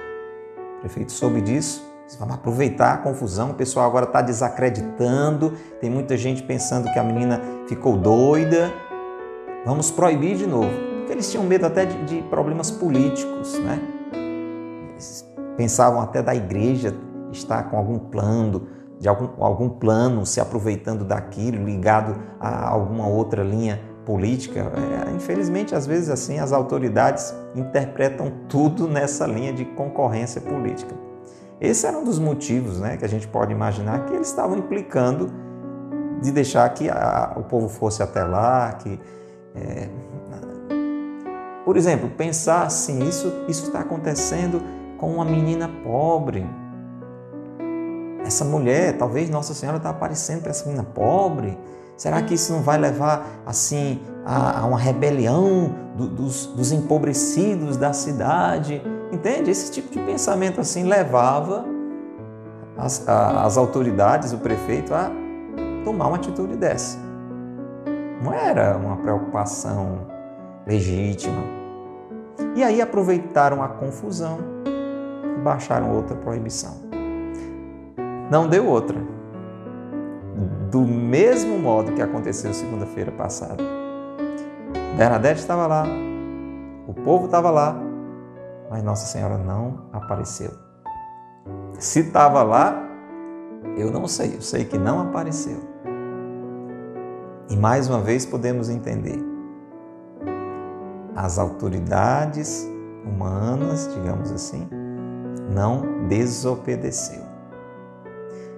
O 0.77 0.81
prefeito 0.81 1.11
soube 1.11 1.41
disso, 1.41 1.85
vamos 2.21 2.37
aproveitar 2.37 2.95
a 2.95 2.99
confusão, 2.99 3.51
o 3.51 3.55
pessoal 3.55 3.87
agora 3.87 4.05
está 4.05 4.23
desacreditando, 4.23 5.55
tem 5.81 5.91
muita 5.91 6.17
gente 6.17 6.43
pensando 6.43 6.93
que 6.93 6.99
a 6.99 7.03
menina 7.03 7.41
ficou 7.67 7.97
doida. 7.97 8.73
Vamos 9.65 9.91
proibir 9.91 10.37
de 10.37 10.47
novo, 10.47 10.71
porque 10.99 11.13
eles 11.13 11.31
tinham 11.31 11.45
medo 11.45 11.67
até 11.67 11.85
de, 11.85 12.05
de 12.05 12.23
problemas 12.29 12.71
políticos, 12.71 13.59
né? 13.59 14.02
Pensavam 15.57 16.01
até 16.01 16.23
da 16.23 16.35
igreja 16.35 16.95
estar 17.31 17.65
com 17.65 17.77
algum 17.77 17.99
plano, 17.99 18.69
de 18.99 19.09
algum, 19.09 19.43
algum 19.43 19.69
plano 19.69 20.25
se 20.25 20.41
aproveitando 20.41 21.05
daquilo, 21.05 21.65
ligado 21.65 22.17
a 22.41 22.69
alguma 22.69 23.07
outra 23.07 23.43
linha 23.43 23.81
política. 24.05 24.61
É, 24.61 25.11
infelizmente, 25.15 25.75
às 25.75 25.87
vezes 25.87 26.09
assim, 26.09 26.39
as 26.39 26.53
autoridades 26.53 27.35
interpretam 27.55 28.33
tudo 28.49 28.89
nessa 28.89 29.27
linha 29.27 29.53
de 29.53 29.65
concorrência 29.65 30.41
política. 30.41 30.95
Esse 31.61 31.87
era 31.87 31.97
um 31.97 32.05
dos 32.05 32.19
motivos 32.19 32.81
né, 32.81 32.97
que 32.97 33.05
a 33.05 33.09
gente 33.09 33.29
pode 33.29 33.53
imaginar 33.53 34.07
que 34.07 34.15
eles 34.15 34.29
estavam 34.29 34.57
implicando 34.57 35.29
de 36.21 36.33
deixar 36.33 36.69
que 36.71 36.89
a, 36.89 37.35
o 37.37 37.45
povo 37.45 37.69
fosse 37.69 38.03
até 38.03 38.25
lá, 38.25 38.73
que 38.73 38.99
é, 39.55 39.89
por 41.65 41.77
exemplo, 41.77 42.11
pensar 42.11 42.67
assim, 42.67 43.07
isso, 43.09 43.33
isso 43.49 43.67
está 43.67 43.81
acontecendo 43.81 44.61
com 45.03 45.15
uma 45.15 45.25
menina 45.25 45.69
pobre. 45.83 46.49
Essa 48.25 48.45
mulher, 48.45 48.97
talvez 48.97 49.29
Nossa 49.29 49.53
Senhora 49.53 49.79
está 49.79 49.91
aparecendo 49.91 50.43
para 50.43 50.51
essa 50.51 50.65
menina 50.65 50.85
pobre. 50.85 51.59
Será 51.97 52.23
que 52.23 52.35
isso 52.35 52.53
não 52.53 52.63
vai 52.63 52.79
levar 52.79 53.27
assim 53.45 54.01
a, 54.25 54.61
a 54.61 54.65
uma 54.65 54.79
rebelião 54.79 55.75
do, 55.97 56.07
dos, 56.07 56.47
dos 56.47 56.71
empobrecidos 56.71 57.77
da 57.77 57.93
cidade? 57.93 58.81
Entende? 59.11 59.51
Esse 59.51 59.73
tipo 59.73 59.91
de 59.91 59.99
pensamento 59.99 60.61
assim 60.61 60.85
levava 60.85 61.65
as, 62.79 63.09
a, 63.09 63.45
as 63.45 63.57
autoridades, 63.57 64.33
o 64.33 64.39
prefeito, 64.39 64.95
a 64.95 65.11
tomar 65.85 66.07
uma 66.07 66.17
atitude 66.17 66.55
dessa. 66.55 66.97
Não 68.23 68.33
era 68.33 68.77
uma 68.77 68.99
preocupação 68.99 70.07
legítima. 70.65 71.43
E 72.55 72.63
aí 72.63 72.81
aproveitaram 72.81 73.65
a 73.65 73.69
confusão 73.69 74.53
baixaram 75.43 75.95
outra 75.95 76.17
proibição. 76.17 76.83
Não 78.31 78.49
deu 78.49 78.67
outra 78.67 79.13
do 80.73 80.81
mesmo 80.81 81.59
modo 81.59 81.93
que 81.93 82.01
aconteceu 82.01 82.55
segunda-feira 82.55 83.13
passada. 83.13 83.63
Bernadette 84.97 85.41
estava 85.41 85.67
lá, 85.67 85.85
o 86.87 86.95
povo 86.95 87.27
estava 87.27 87.51
lá, 87.51 87.77
mas 88.71 88.83
Nossa 88.83 89.05
Senhora 89.07 89.37
não 89.37 89.87
apareceu. 89.93 90.51
Se 91.79 92.01
estava 92.01 92.43
lá, 92.43 92.83
eu 93.77 93.91
não 93.91 94.09
sei, 94.09 94.37
eu 94.37 94.41
sei 94.41 94.65
que 94.65 94.79
não 94.79 95.01
apareceu. 95.01 95.59
E 97.51 97.57
mais 97.57 97.87
uma 97.87 98.01
vez 98.01 98.25
podemos 98.25 98.71
entender: 98.71 99.23
as 101.15 101.39
autoridades 101.39 102.67
humanas, 103.05 103.91
digamos 103.95 104.33
assim, 104.33 104.67
não 105.53 106.07
desobedeceu. 106.09 107.23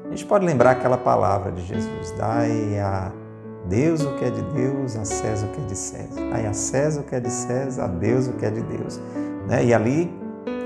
A 0.06 0.10
gente 0.10 0.26
pode 0.26 0.44
lembrar 0.44 0.72
aquela 0.72 0.98
palavra 0.98 1.50
de 1.50 1.62
Jesus: 1.62 2.12
dai 2.12 2.78
a 2.78 3.10
Deus 3.66 4.02
o 4.02 4.14
que 4.16 4.24
é 4.24 4.30
de 4.30 4.42
Deus, 4.42 4.96
a 4.96 5.04
César 5.04 5.46
o 5.46 5.50
que 5.50 5.60
é 5.60 5.64
de 5.64 5.76
César. 5.76 6.20
Dai 6.30 6.46
a 6.46 6.52
César 6.52 7.00
o 7.00 7.04
que 7.04 7.14
é 7.14 7.20
de 7.20 7.30
César, 7.30 7.84
a 7.84 7.88
Deus 7.88 8.28
o 8.28 8.32
que 8.34 8.44
é 8.44 8.50
de 8.50 8.60
Deus. 8.62 9.00
Né? 9.48 9.64
E 9.64 9.74
ali 9.74 10.12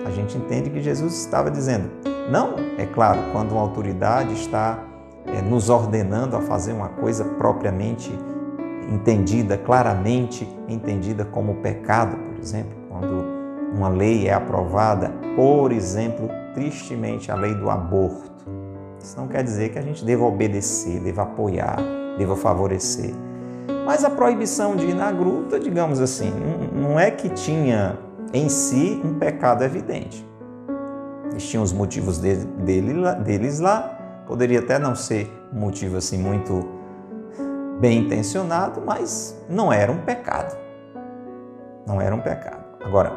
a 0.05 0.11
gente 0.11 0.37
entende 0.37 0.71
que 0.71 0.81
Jesus 0.81 1.15
estava 1.21 1.51
dizendo, 1.51 1.91
não, 2.31 2.55
é 2.77 2.87
claro, 2.87 3.21
quando 3.33 3.53
uma 3.53 3.61
autoridade 3.61 4.33
está 4.35 4.79
é, 5.27 5.41
nos 5.43 5.69
ordenando 5.69 6.37
a 6.37 6.41
fazer 6.41 6.73
uma 6.73 6.89
coisa 6.89 7.25
propriamente 7.25 8.13
entendida 8.91 9.57
claramente, 9.57 10.49
entendida 10.67 11.25
como 11.25 11.57
pecado, 11.57 12.17
por 12.17 12.39
exemplo, 12.39 12.73
quando 12.89 13.38
uma 13.75 13.89
lei 13.89 14.29
é 14.29 14.33
aprovada, 14.33 15.13
por 15.37 15.73
exemplo, 15.73 16.29
tristemente 16.55 17.31
a 17.31 17.35
lei 17.35 17.55
do 17.55 17.71
aborto. 17.71 18.29
Isso 19.01 19.17
não 19.17 19.29
quer 19.29 19.45
dizer 19.45 19.71
que 19.71 19.79
a 19.79 19.83
gente 19.83 20.05
deva 20.05 20.25
obedecer, 20.25 21.01
deva 21.01 21.23
apoiar, 21.23 21.79
deva 22.17 22.37
favorecer. 22.37 23.15
Mas 23.87 24.05
a 24.05 24.11
proibição 24.11 24.77
de 24.77 24.87
ir 24.87 24.95
na 24.95 25.11
gruta, 25.11 25.59
digamos 25.59 26.01
assim, 26.01 26.33
não 26.75 26.99
é 26.99 27.11
que 27.11 27.29
tinha 27.31 27.99
em 28.33 28.49
si 28.49 29.01
um 29.05 29.15
pecado 29.19 29.65
evidente. 29.65 30.27
Eles 31.31 31.49
tinham 31.49 31.63
os 31.63 31.73
motivos 31.73 32.19
dele, 32.19 32.45
deles 33.25 33.61
lá, 33.61 34.25
poderia 34.27 34.59
até 34.59 34.79
não 34.79 34.95
ser 34.95 35.33
um 35.53 35.61
motivo 35.61 35.97
assim 35.97 36.19
muito 36.19 36.69
bem 37.81 38.01
intencionado, 38.01 38.83
mas 38.85 39.37
não 39.49 39.73
era 39.73 39.91
um 39.91 39.99
pecado. 39.99 40.57
Não 41.87 42.01
era 42.01 42.15
um 42.15 42.21
pecado. 42.21 42.68
Agora, 42.85 43.13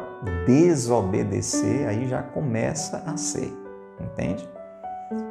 desobedecer 0.46 1.88
aí 1.88 2.08
já 2.08 2.22
começa 2.22 3.02
a 3.06 3.16
ser, 3.16 3.52
entende? 4.00 4.48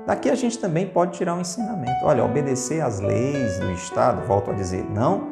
Daqui 0.05 0.29
a 0.29 0.35
gente 0.35 0.57
também 0.57 0.87
pode 0.87 1.17
tirar 1.17 1.35
um 1.35 1.41
ensinamento. 1.41 2.03
Olha, 2.03 2.23
obedecer 2.23 2.81
às 2.81 2.99
leis 2.99 3.59
do 3.59 3.71
Estado, 3.71 4.25
volto 4.27 4.51
a 4.51 4.53
dizer, 4.53 4.83
não 4.89 5.29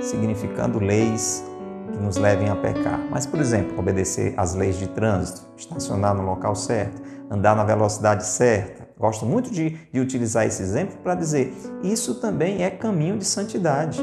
significando 0.00 0.78
leis 0.78 1.44
que 1.92 1.98
nos 1.98 2.16
levem 2.16 2.48
a 2.48 2.56
pecar, 2.56 2.98
mas, 3.10 3.26
por 3.26 3.40
exemplo, 3.40 3.78
obedecer 3.78 4.34
às 4.36 4.54
leis 4.54 4.76
de 4.76 4.88
trânsito, 4.88 5.42
estacionar 5.56 6.14
no 6.14 6.24
local 6.24 6.54
certo, 6.54 7.02
andar 7.30 7.56
na 7.56 7.64
velocidade 7.64 8.24
certa. 8.24 8.88
Gosto 8.98 9.26
muito 9.26 9.50
de, 9.50 9.70
de 9.92 10.00
utilizar 10.00 10.46
esse 10.46 10.62
exemplo 10.62 10.96
para 11.02 11.14
dizer 11.14 11.52
isso 11.82 12.20
também 12.20 12.62
é 12.62 12.70
caminho 12.70 13.18
de 13.18 13.24
santidade. 13.24 14.00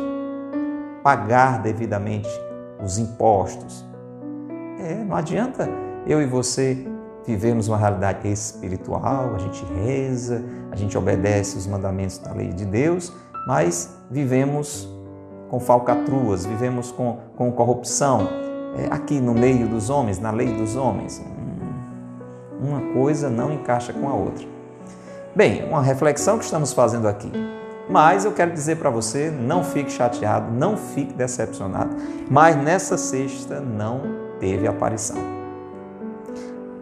Pagar 1.04 1.62
devidamente 1.62 2.30
os 2.84 2.98
impostos. 2.98 3.89
É, 4.80 4.96
não 4.96 5.16
adianta 5.16 5.70
eu 6.08 6.22
e 6.22 6.26
você 6.26 6.88
vivemos 7.26 7.68
uma 7.68 7.78
realidade 7.78 8.28
espiritual, 8.28 9.36
a 9.36 9.38
gente 9.38 9.64
reza, 9.66 10.44
a 10.72 10.76
gente 10.76 10.98
obedece 10.98 11.58
os 11.58 11.68
mandamentos 11.68 12.18
da 12.18 12.32
lei 12.34 12.48
de 12.48 12.66
Deus, 12.66 13.14
mas 13.46 13.94
vivemos 14.10 14.90
com 15.50 15.60
falcatruas, 15.60 16.46
vivemos 16.46 16.92
com, 16.92 17.18
com 17.36 17.52
corrupção, 17.52 18.30
é, 18.78 18.88
aqui 18.90 19.20
no 19.20 19.34
meio 19.34 19.68
dos 19.68 19.90
homens, 19.90 20.18
na 20.18 20.32
lei 20.32 20.54
dos 20.54 20.76
homens. 20.76 21.22
Hum, 21.22 22.68
uma 22.68 22.94
coisa 22.94 23.30
não 23.30 23.52
encaixa 23.52 23.92
com 23.92 24.08
a 24.08 24.14
outra. 24.14 24.48
Bem, 25.36 25.68
uma 25.68 25.82
reflexão 25.82 26.38
que 26.38 26.46
estamos 26.46 26.72
fazendo 26.72 27.08
aqui. 27.08 27.32
Mas 27.90 28.24
eu 28.24 28.32
quero 28.32 28.52
dizer 28.52 28.78
para 28.78 28.90
você, 28.90 29.32
não 29.32 29.64
fique 29.64 29.92
chateado, 29.92 30.52
não 30.52 30.78
fique 30.78 31.14
decepcionado, 31.14 31.96
mas 32.30 32.56
nessa 32.56 32.98
sexta 32.98 33.60
não 33.60 34.19
teve 34.40 34.68
aparição. 34.68 35.18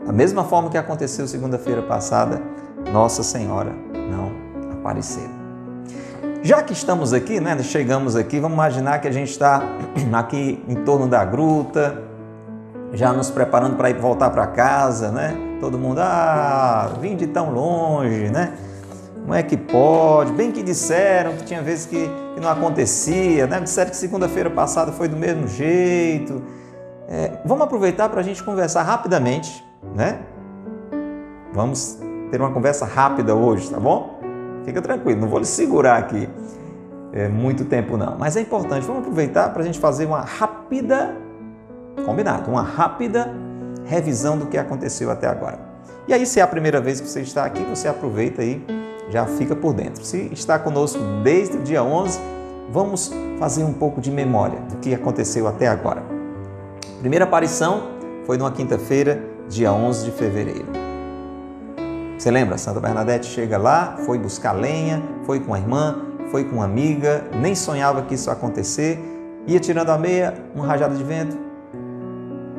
Da 0.05 0.13
mesma 0.13 0.43
forma 0.43 0.69
que 0.69 0.77
aconteceu 0.77 1.27
segunda-feira 1.27 1.81
passada, 1.81 2.41
Nossa 2.91 3.23
Senhora 3.23 3.71
não 4.09 4.31
apareceu. 4.71 5.29
Já 6.41 6.63
que 6.63 6.71
estamos 6.71 7.13
aqui, 7.13 7.41
né, 7.41 7.61
chegamos 7.61 8.15
aqui, 8.15 8.39
vamos 8.39 8.55
imaginar 8.55 9.01
que 9.01 9.07
a 9.07 9.11
gente 9.11 9.31
está 9.31 9.61
aqui 10.13 10.63
em 10.67 10.75
torno 10.75 11.07
da 11.07 11.25
gruta, 11.25 12.03
já 12.93 13.11
nos 13.11 13.29
preparando 13.29 13.75
para 13.75 13.89
ir 13.89 13.99
voltar 13.99 14.29
para 14.29 14.47
casa, 14.47 15.11
né? 15.11 15.35
Todo 15.59 15.77
mundo, 15.77 15.99
ah, 15.99 16.93
vim 17.01 17.15
de 17.15 17.27
tão 17.27 17.51
longe, 17.51 18.29
né? 18.29 18.53
Como 19.21 19.33
é 19.33 19.43
que 19.43 19.57
pode? 19.57 20.31
Bem 20.31 20.53
que 20.53 20.63
disseram 20.63 21.33
que 21.33 21.43
tinha 21.43 21.61
vezes 21.61 21.85
que, 21.85 22.09
que 22.33 22.39
não 22.39 22.49
acontecia, 22.49 23.45
né? 23.45 23.59
Disseram 23.59 23.89
que 23.89 23.97
segunda-feira 23.97 24.49
passada 24.49 24.93
foi 24.93 25.09
do 25.09 25.17
mesmo 25.17 25.49
jeito. 25.49 26.41
É, 27.07 27.39
vamos 27.46 27.63
aproveitar 27.63 28.09
para 28.09 28.20
a 28.20 28.24
gente 28.24 28.43
conversar 28.43 28.83
rapidamente, 28.83 29.63
né? 29.96 30.20
Vamos 31.53 32.00
ter 32.29 32.41
uma 32.41 32.51
conversa 32.51 32.85
rápida 32.85 33.33
hoje, 33.33 33.70
tá 33.70 33.79
bom? 33.79 34.20
Fica 34.65 34.81
tranquilo, 34.81 35.22
não 35.22 35.29
vou 35.29 35.39
lhe 35.39 35.46
segurar 35.46 35.98
aqui 35.98 36.27
é, 37.13 37.27
muito 37.27 37.65
tempo 37.65 37.98
não. 37.98 38.17
Mas 38.17 38.35
é 38.35 38.41
importante, 38.41 38.85
vamos 38.85 39.01
aproveitar 39.01 39.50
para 39.50 39.61
a 39.61 39.65
gente 39.65 39.79
fazer 39.79 40.05
uma 40.05 40.22
rápida, 40.22 41.15
combinado, 42.05 42.51
uma 42.51 42.61
rápida 42.61 43.33
revisão 43.85 44.37
do 44.37 44.48
que 44.48 44.57
aconteceu 44.57 45.09
até 45.09 45.27
agora. 45.27 45.59
E 46.07 46.13
aí, 46.13 46.25
se 46.25 46.39
é 46.39 46.43
a 46.43 46.48
primeira 46.48 46.79
vez 46.79 47.01
que 47.01 47.07
você 47.07 47.22
está 47.22 47.46
aqui, 47.46 47.63
você 47.63 47.87
aproveita 47.87 48.43
e 48.43 48.61
já 49.09 49.25
fica 49.25 49.55
por 49.55 49.74
dentro. 49.74 50.03
Se 50.03 50.29
está 50.31 50.59
conosco 50.59 51.00
desde 51.24 51.57
o 51.57 51.61
dia 51.61 51.83
11, 51.83 52.20
vamos 52.70 53.11
fazer 53.39 53.63
um 53.63 53.74
pouco 53.74 54.01
de 54.01 54.11
memória 54.11 54.59
do 54.61 54.77
que 54.77 54.93
aconteceu 54.93 55.48
até 55.48 55.67
agora. 55.67 56.17
Primeira 57.07 57.24
aparição 57.24 57.83
foi 58.25 58.37
numa 58.37 58.51
quinta-feira, 58.51 59.24
dia 59.48 59.72
11 59.72 60.03
de 60.03 60.11
fevereiro. 60.11 60.65
Você 62.17 62.29
lembra? 62.29 62.57
Santa 62.57 62.81
Bernadette 62.81 63.27
chega 63.27 63.57
lá, 63.57 63.96
foi 64.05 64.20
buscar 64.20 64.51
lenha, 64.51 65.01
foi 65.24 65.39
com 65.39 65.53
a 65.53 65.57
irmã, 65.57 66.01
foi 66.29 66.43
com 66.43 66.57
uma 66.57 66.65
amiga, 66.65 67.24
nem 67.39 67.55
sonhava 67.55 68.01
que 68.01 68.15
isso 68.15 68.29
ia 68.29 68.33
acontecer, 68.33 69.00
ia 69.48 69.57
tirando 69.57 69.89
a 69.89 69.98
meia, 69.98 70.33
uma 70.53 70.65
rajada 70.65 70.96
de 70.96 71.03
vento. 71.05 71.37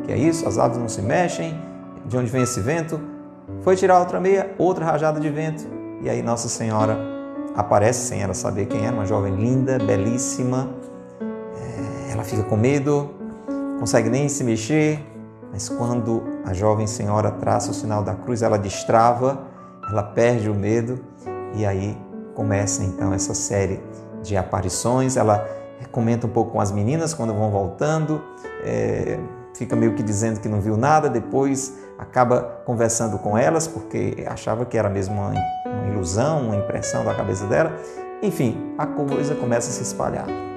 Que 0.04 0.12
é 0.12 0.16
isso? 0.16 0.48
As 0.48 0.56
árvores 0.56 0.80
não 0.80 0.88
se 0.88 1.02
mexem. 1.02 1.54
De 2.06 2.16
onde 2.16 2.30
vem 2.30 2.44
esse 2.44 2.61
vento? 2.61 2.98
Foi 3.61 3.76
tirar 3.76 3.98
outra 3.98 4.18
meia, 4.18 4.54
outra 4.56 4.82
rajada 4.82 5.20
de 5.20 5.28
vento. 5.28 5.68
E 6.00 6.08
aí 6.08 6.22
Nossa 6.22 6.48
Senhora 6.48 6.96
aparece 7.54 8.06
sem 8.08 8.22
ela 8.22 8.32
saber 8.32 8.64
quem 8.64 8.87
era, 8.87 8.94
uma 8.94 9.04
jovem 9.04 9.37
linda, 9.37 9.78
belíssima. 9.78 10.70
É, 11.20 12.12
ela 12.12 12.24
fica 12.24 12.42
com 12.44 12.56
medo, 12.56 13.17
consegue 13.78 14.10
nem 14.10 14.28
se 14.28 14.42
mexer, 14.44 15.00
mas 15.52 15.68
quando 15.68 16.22
a 16.44 16.52
jovem 16.52 16.86
senhora 16.86 17.30
traça 17.30 17.70
o 17.70 17.74
sinal 17.74 18.02
da 18.02 18.14
cruz, 18.14 18.42
ela 18.42 18.58
destrava, 18.58 19.46
ela 19.88 20.02
perde 20.02 20.50
o 20.50 20.54
medo 20.54 21.00
e 21.54 21.64
aí 21.64 21.96
começa 22.34 22.84
então 22.84 23.12
essa 23.12 23.34
série 23.34 23.80
de 24.22 24.36
aparições. 24.36 25.16
Ela 25.16 25.48
comenta 25.90 26.26
um 26.26 26.30
pouco 26.30 26.52
com 26.52 26.60
as 26.60 26.70
meninas 26.70 27.14
quando 27.14 27.32
vão 27.32 27.50
voltando, 27.50 28.22
é, 28.62 29.18
fica 29.54 29.74
meio 29.74 29.94
que 29.94 30.02
dizendo 30.02 30.40
que 30.40 30.48
não 30.48 30.60
viu 30.60 30.76
nada, 30.76 31.08
depois 31.08 31.78
acaba 31.98 32.62
conversando 32.64 33.18
com 33.18 33.36
elas 33.36 33.66
porque 33.66 34.24
achava 34.28 34.64
que 34.64 34.76
era 34.76 34.88
mesmo 34.88 35.14
uma, 35.14 35.30
uma 35.30 35.88
ilusão, 35.88 36.42
uma 36.42 36.56
impressão 36.56 37.04
da 37.04 37.14
cabeça 37.14 37.46
dela. 37.46 37.72
Enfim, 38.22 38.74
a 38.76 38.86
coisa 38.86 39.34
começa 39.34 39.70
a 39.70 39.72
se 39.72 39.82
espalhar. 39.82 40.47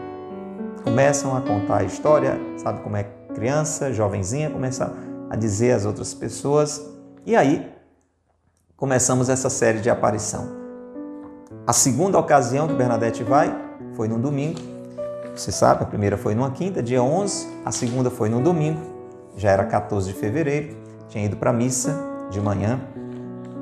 Começam 0.84 1.38
a 1.38 1.42
contar 1.42 1.78
a 1.78 1.84
história, 1.84 2.40
sabe 2.58 2.82
como 2.82 2.98
é 2.98 3.04
criança, 3.36 3.94
jovenzinha, 3.94 4.50
começa 4.50 4.92
a 5.30 5.36
dizer 5.36 5.74
às 5.74 5.86
outras 5.86 6.14
pessoas. 6.14 6.82
E 7.26 7.36
aí 7.36 7.72
começamos 8.76 9.30
essa 9.30 9.50
série 9.50 9.80
de 9.80 9.90
aparição. 9.90 10.50
A 11.68 11.74
segunda 11.74 12.18
ocasião 12.18 12.68
que 12.68 12.74
Bernadette 12.74 13.24
vai 13.24 13.56
foi 13.94 14.08
no 14.08 14.18
domingo. 14.18 14.60
Você 15.36 15.52
sabe, 15.52 15.84
a 15.84 15.86
primeira 15.86 16.18
foi 16.18 16.34
numa 16.34 16.52
quinta, 16.52 16.82
dia 16.82 17.02
11, 17.02 17.48
a 17.64 17.72
segunda 17.72 18.10
foi 18.10 18.28
no 18.28 18.42
domingo, 18.42 18.82
já 19.38 19.52
era 19.52 19.64
14 19.64 20.12
de 20.12 20.20
fevereiro, 20.20 20.76
tinha 21.08 21.24
ido 21.24 21.38
para 21.38 21.52
a 21.52 21.54
missa 21.54 21.96
de 22.30 22.42
manhã, 22.42 22.82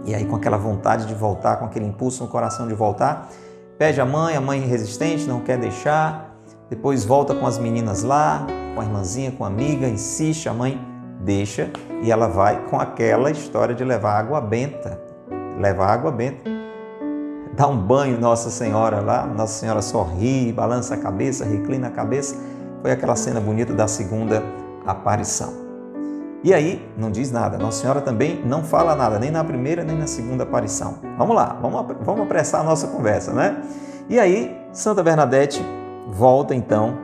e 0.06 0.16
aí 0.16 0.26
com 0.26 0.36
aquela 0.36 0.58
vontade 0.58 1.06
de 1.06 1.14
voltar, 1.14 1.58
com 1.58 1.66
aquele 1.66 1.86
impulso 1.86 2.24
no 2.24 2.30
coração 2.30 2.68
de 2.68 2.74
voltar, 2.74 3.30
pede 3.78 4.02
a 4.02 4.06
mãe, 4.06 4.36
a 4.36 4.42
mãe 4.42 4.62
resistente, 4.62 5.28
não 5.28 5.42
quer 5.42 5.60
deixar, 5.60 6.29
depois 6.70 7.04
volta 7.04 7.34
com 7.34 7.48
as 7.48 7.58
meninas 7.58 8.04
lá, 8.04 8.46
com 8.76 8.82
a 8.82 8.86
irmãzinha, 8.86 9.32
com 9.32 9.44
a 9.44 9.48
amiga, 9.48 9.88
insiste, 9.88 10.48
a 10.48 10.54
mãe 10.54 10.80
deixa 11.22 11.72
e 12.02 12.12
ela 12.12 12.28
vai 12.28 12.66
com 12.68 12.80
aquela 12.80 13.32
história 13.32 13.74
de 13.74 13.84
levar 13.84 14.18
água 14.20 14.40
benta. 14.40 15.02
Leva 15.60 15.86
água 15.86 16.12
benta. 16.12 16.50
Dá 17.56 17.68
um 17.68 17.76
banho 17.76 18.20
Nossa 18.20 18.50
Senhora 18.50 19.02
lá, 19.02 19.26
Nossa 19.26 19.60
Senhora 19.60 19.82
sorri, 19.82 20.54
balança 20.54 20.94
a 20.94 20.98
cabeça, 20.98 21.44
reclina 21.44 21.88
a 21.88 21.92
cabeça. 21.92 22.38
Foi 22.82 22.92
aquela 22.92 23.16
cena 23.16 23.42
bonita 23.42 23.74
da 23.74 23.88
segunda 23.88 24.44
aparição. 24.86 25.54
E 26.42 26.54
aí, 26.54 26.88
não 26.98 27.12
diz 27.12 27.32
nada. 27.32 27.58
Nossa 27.58 27.82
Senhora 27.82 28.00
também 28.00 28.42
não 28.46 28.64
fala 28.64 28.96
nada, 28.96 29.20
nem 29.20 29.30
na 29.30 29.44
primeira, 29.44 29.84
nem 29.84 29.98
na 29.98 30.08
segunda 30.08 30.44
aparição. 30.44 31.00
Vamos 31.18 31.36
lá, 31.36 31.58
vamos, 31.62 31.98
vamos 32.02 32.22
apressar 32.22 32.62
a 32.62 32.64
nossa 32.64 32.88
conversa, 32.88 33.34
né? 33.34 33.62
E 34.08 34.18
aí, 34.18 34.58
Santa 34.72 35.04
Bernadette 35.04 35.62
volta 36.10 36.56
então 36.56 36.98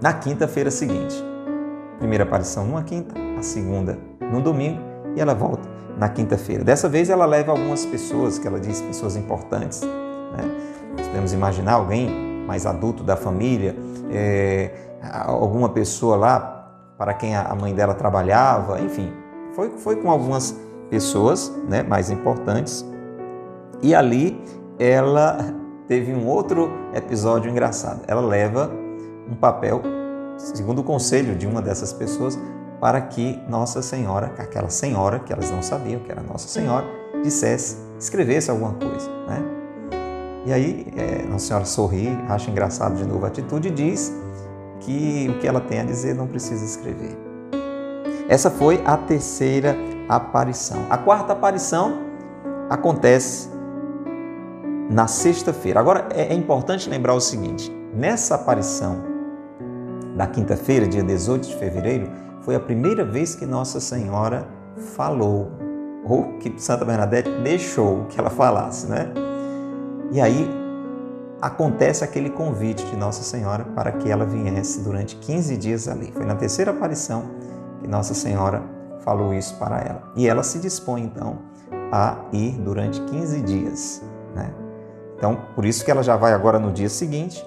na 0.00 0.12
quinta-feira 0.12 0.70
seguinte. 0.70 1.14
Primeira 1.98 2.24
aparição 2.24 2.66
numa 2.66 2.82
quinta, 2.82 3.14
a 3.38 3.42
segunda 3.42 3.98
no 4.20 4.40
domingo 4.40 4.80
e 5.14 5.20
ela 5.20 5.34
volta 5.34 5.68
na 5.96 6.08
quinta-feira. 6.08 6.64
Dessa 6.64 6.88
vez 6.88 7.10
ela 7.10 7.26
leva 7.26 7.52
algumas 7.52 7.86
pessoas, 7.86 8.38
que 8.38 8.46
ela 8.46 8.58
diz 8.58 8.80
pessoas 8.80 9.16
importantes. 9.16 9.82
Né? 9.82 10.44
Nós 10.96 11.06
podemos 11.06 11.32
imaginar 11.32 11.74
alguém 11.74 12.10
mais 12.46 12.66
adulto 12.66 13.04
da 13.04 13.16
família, 13.16 13.76
é, 14.10 14.70
alguma 15.26 15.68
pessoa 15.68 16.16
lá 16.16 16.70
para 16.98 17.14
quem 17.14 17.34
a 17.34 17.54
mãe 17.54 17.74
dela 17.74 17.94
trabalhava, 17.94 18.80
enfim, 18.80 19.12
foi, 19.54 19.70
foi 19.70 19.96
com 19.96 20.10
algumas 20.10 20.56
pessoas 20.88 21.52
né, 21.68 21.82
mais 21.82 22.10
importantes. 22.10 22.84
E 23.82 23.94
ali 23.94 24.40
ela 24.78 25.61
teve 25.92 26.14
um 26.14 26.26
outro 26.26 26.70
episódio 26.94 27.50
engraçado. 27.50 28.00
Ela 28.08 28.22
leva 28.22 28.72
um 29.30 29.34
papel, 29.34 29.82
segundo 30.38 30.78
o 30.78 30.82
conselho 30.82 31.36
de 31.36 31.46
uma 31.46 31.60
dessas 31.60 31.92
pessoas, 31.92 32.38
para 32.80 32.98
que 32.98 33.38
Nossa 33.46 33.82
Senhora, 33.82 34.32
aquela 34.38 34.70
senhora 34.70 35.18
que 35.18 35.30
elas 35.34 35.50
não 35.50 35.62
sabiam 35.62 36.00
que 36.00 36.10
era 36.10 36.22
Nossa 36.22 36.48
Senhora, 36.48 36.86
dissesse, 37.22 37.76
escrevesse 37.98 38.50
alguma 38.50 38.72
coisa. 38.72 39.06
Né? 39.28 39.44
E 40.46 40.52
aí 40.54 40.86
é, 40.96 41.26
Nossa 41.26 41.48
Senhora 41.48 41.66
sorri, 41.66 42.08
acha 42.26 42.50
engraçado 42.50 42.96
de 42.96 43.06
novo 43.06 43.26
a 43.26 43.28
atitude 43.28 43.68
e 43.68 43.70
diz 43.70 44.10
que 44.80 45.28
o 45.28 45.40
que 45.40 45.46
ela 45.46 45.60
tem 45.60 45.80
a 45.80 45.84
dizer 45.84 46.14
não 46.14 46.26
precisa 46.26 46.64
escrever. 46.64 47.18
Essa 48.30 48.50
foi 48.50 48.80
a 48.86 48.96
terceira 48.96 49.76
aparição. 50.08 50.86
A 50.88 50.96
quarta 50.96 51.34
aparição 51.34 51.98
acontece 52.70 53.51
na 54.92 55.06
sexta-feira. 55.06 55.80
Agora 55.80 56.08
é, 56.14 56.32
é 56.32 56.34
importante 56.34 56.88
lembrar 56.88 57.14
o 57.14 57.20
seguinte: 57.20 57.70
nessa 57.94 58.34
aparição 58.34 59.02
da 60.16 60.26
quinta-feira, 60.26 60.86
dia 60.86 61.02
18 61.02 61.48
de 61.48 61.56
fevereiro, 61.56 62.10
foi 62.42 62.54
a 62.54 62.60
primeira 62.60 63.04
vez 63.04 63.34
que 63.34 63.46
Nossa 63.46 63.80
Senhora 63.80 64.46
falou, 64.94 65.50
ou 66.04 66.38
que 66.38 66.52
Santa 66.58 66.84
Bernadette 66.84 67.30
deixou 67.42 68.04
que 68.06 68.20
ela 68.20 68.30
falasse, 68.30 68.86
né? 68.86 69.08
E 70.10 70.20
aí 70.20 70.48
acontece 71.40 72.04
aquele 72.04 72.28
convite 72.28 72.84
de 72.84 72.96
Nossa 72.96 73.22
Senhora 73.22 73.64
para 73.64 73.92
que 73.92 74.10
ela 74.10 74.26
viesse 74.26 74.80
durante 74.80 75.16
15 75.16 75.56
dias 75.56 75.88
ali. 75.88 76.12
Foi 76.12 76.26
na 76.26 76.34
terceira 76.34 76.70
aparição 76.70 77.24
que 77.80 77.88
Nossa 77.88 78.12
Senhora 78.12 78.62
falou 79.00 79.32
isso 79.32 79.56
para 79.56 79.80
ela. 79.80 80.12
E 80.14 80.28
ela 80.28 80.42
se 80.42 80.58
dispõe 80.58 81.02
então 81.02 81.38
a 81.90 82.16
ir 82.32 82.52
durante 82.58 83.00
15 83.00 83.40
dias. 83.40 84.02
Né? 84.34 84.52
Então, 85.22 85.36
por 85.54 85.64
isso 85.64 85.84
que 85.84 85.90
ela 85.92 86.02
já 86.02 86.16
vai 86.16 86.32
agora 86.32 86.58
no 86.58 86.72
dia 86.72 86.88
seguinte, 86.88 87.46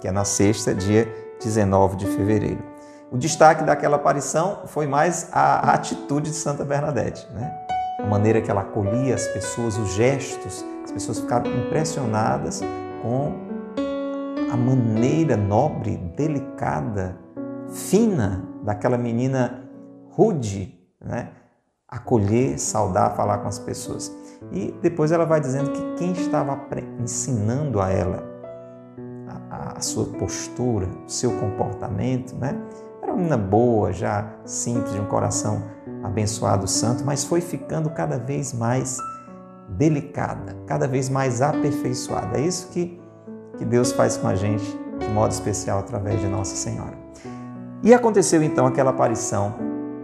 que 0.00 0.06
é 0.06 0.12
na 0.12 0.24
sexta, 0.24 0.72
dia 0.72 1.12
19 1.42 1.96
de 1.96 2.06
fevereiro. 2.06 2.62
O 3.10 3.18
destaque 3.18 3.64
daquela 3.64 3.96
aparição 3.96 4.60
foi 4.66 4.86
mais 4.86 5.28
a 5.32 5.72
atitude 5.74 6.30
de 6.30 6.36
Santa 6.36 6.64
Bernadette, 6.64 7.26
né? 7.32 7.52
a 7.98 8.06
maneira 8.06 8.40
que 8.40 8.48
ela 8.48 8.60
acolhia 8.60 9.16
as 9.16 9.26
pessoas, 9.26 9.76
os 9.76 9.92
gestos, 9.94 10.64
as 10.84 10.92
pessoas 10.92 11.18
ficaram 11.18 11.50
impressionadas 11.50 12.60
com 13.02 13.34
a 14.48 14.56
maneira 14.56 15.36
nobre, 15.36 15.96
delicada, 16.16 17.16
fina 17.72 18.44
daquela 18.62 18.96
menina 18.96 19.68
rude, 20.10 20.78
né? 21.04 21.30
acolher, 21.88 22.56
saudar, 22.56 23.16
falar 23.16 23.38
com 23.38 23.48
as 23.48 23.58
pessoas. 23.58 24.12
E 24.50 24.74
depois 24.82 25.12
ela 25.12 25.24
vai 25.24 25.40
dizendo 25.40 25.70
que 25.70 25.94
quem 25.96 26.12
estava 26.12 26.58
ensinando 26.98 27.80
a 27.80 27.90
ela 27.90 28.28
a, 29.50 29.78
a 29.78 29.80
sua 29.80 30.06
postura, 30.06 30.88
o 31.06 31.10
seu 31.10 31.32
comportamento, 31.38 32.34
né? 32.36 32.58
era 33.02 33.12
uma 33.12 33.16
menina 33.16 33.36
boa, 33.36 33.92
já 33.92 34.32
simples, 34.44 34.92
de 34.92 35.00
um 35.00 35.06
coração 35.06 35.62
abençoado, 36.02 36.66
santo, 36.66 37.04
mas 37.04 37.24
foi 37.24 37.40
ficando 37.40 37.90
cada 37.90 38.18
vez 38.18 38.52
mais 38.52 38.96
delicada, 39.68 40.56
cada 40.66 40.86
vez 40.86 41.08
mais 41.08 41.42
aperfeiçoada. 41.42 42.38
É 42.38 42.42
isso 42.42 42.68
que, 42.68 43.00
que 43.58 43.64
Deus 43.64 43.92
faz 43.92 44.16
com 44.16 44.28
a 44.28 44.34
gente 44.34 44.78
de 44.98 45.08
modo 45.08 45.32
especial 45.32 45.78
através 45.78 46.20
de 46.20 46.26
Nossa 46.26 46.54
Senhora. 46.54 46.98
E 47.82 47.94
aconteceu 47.94 48.42
então 48.42 48.66
aquela 48.66 48.90
aparição 48.90 49.54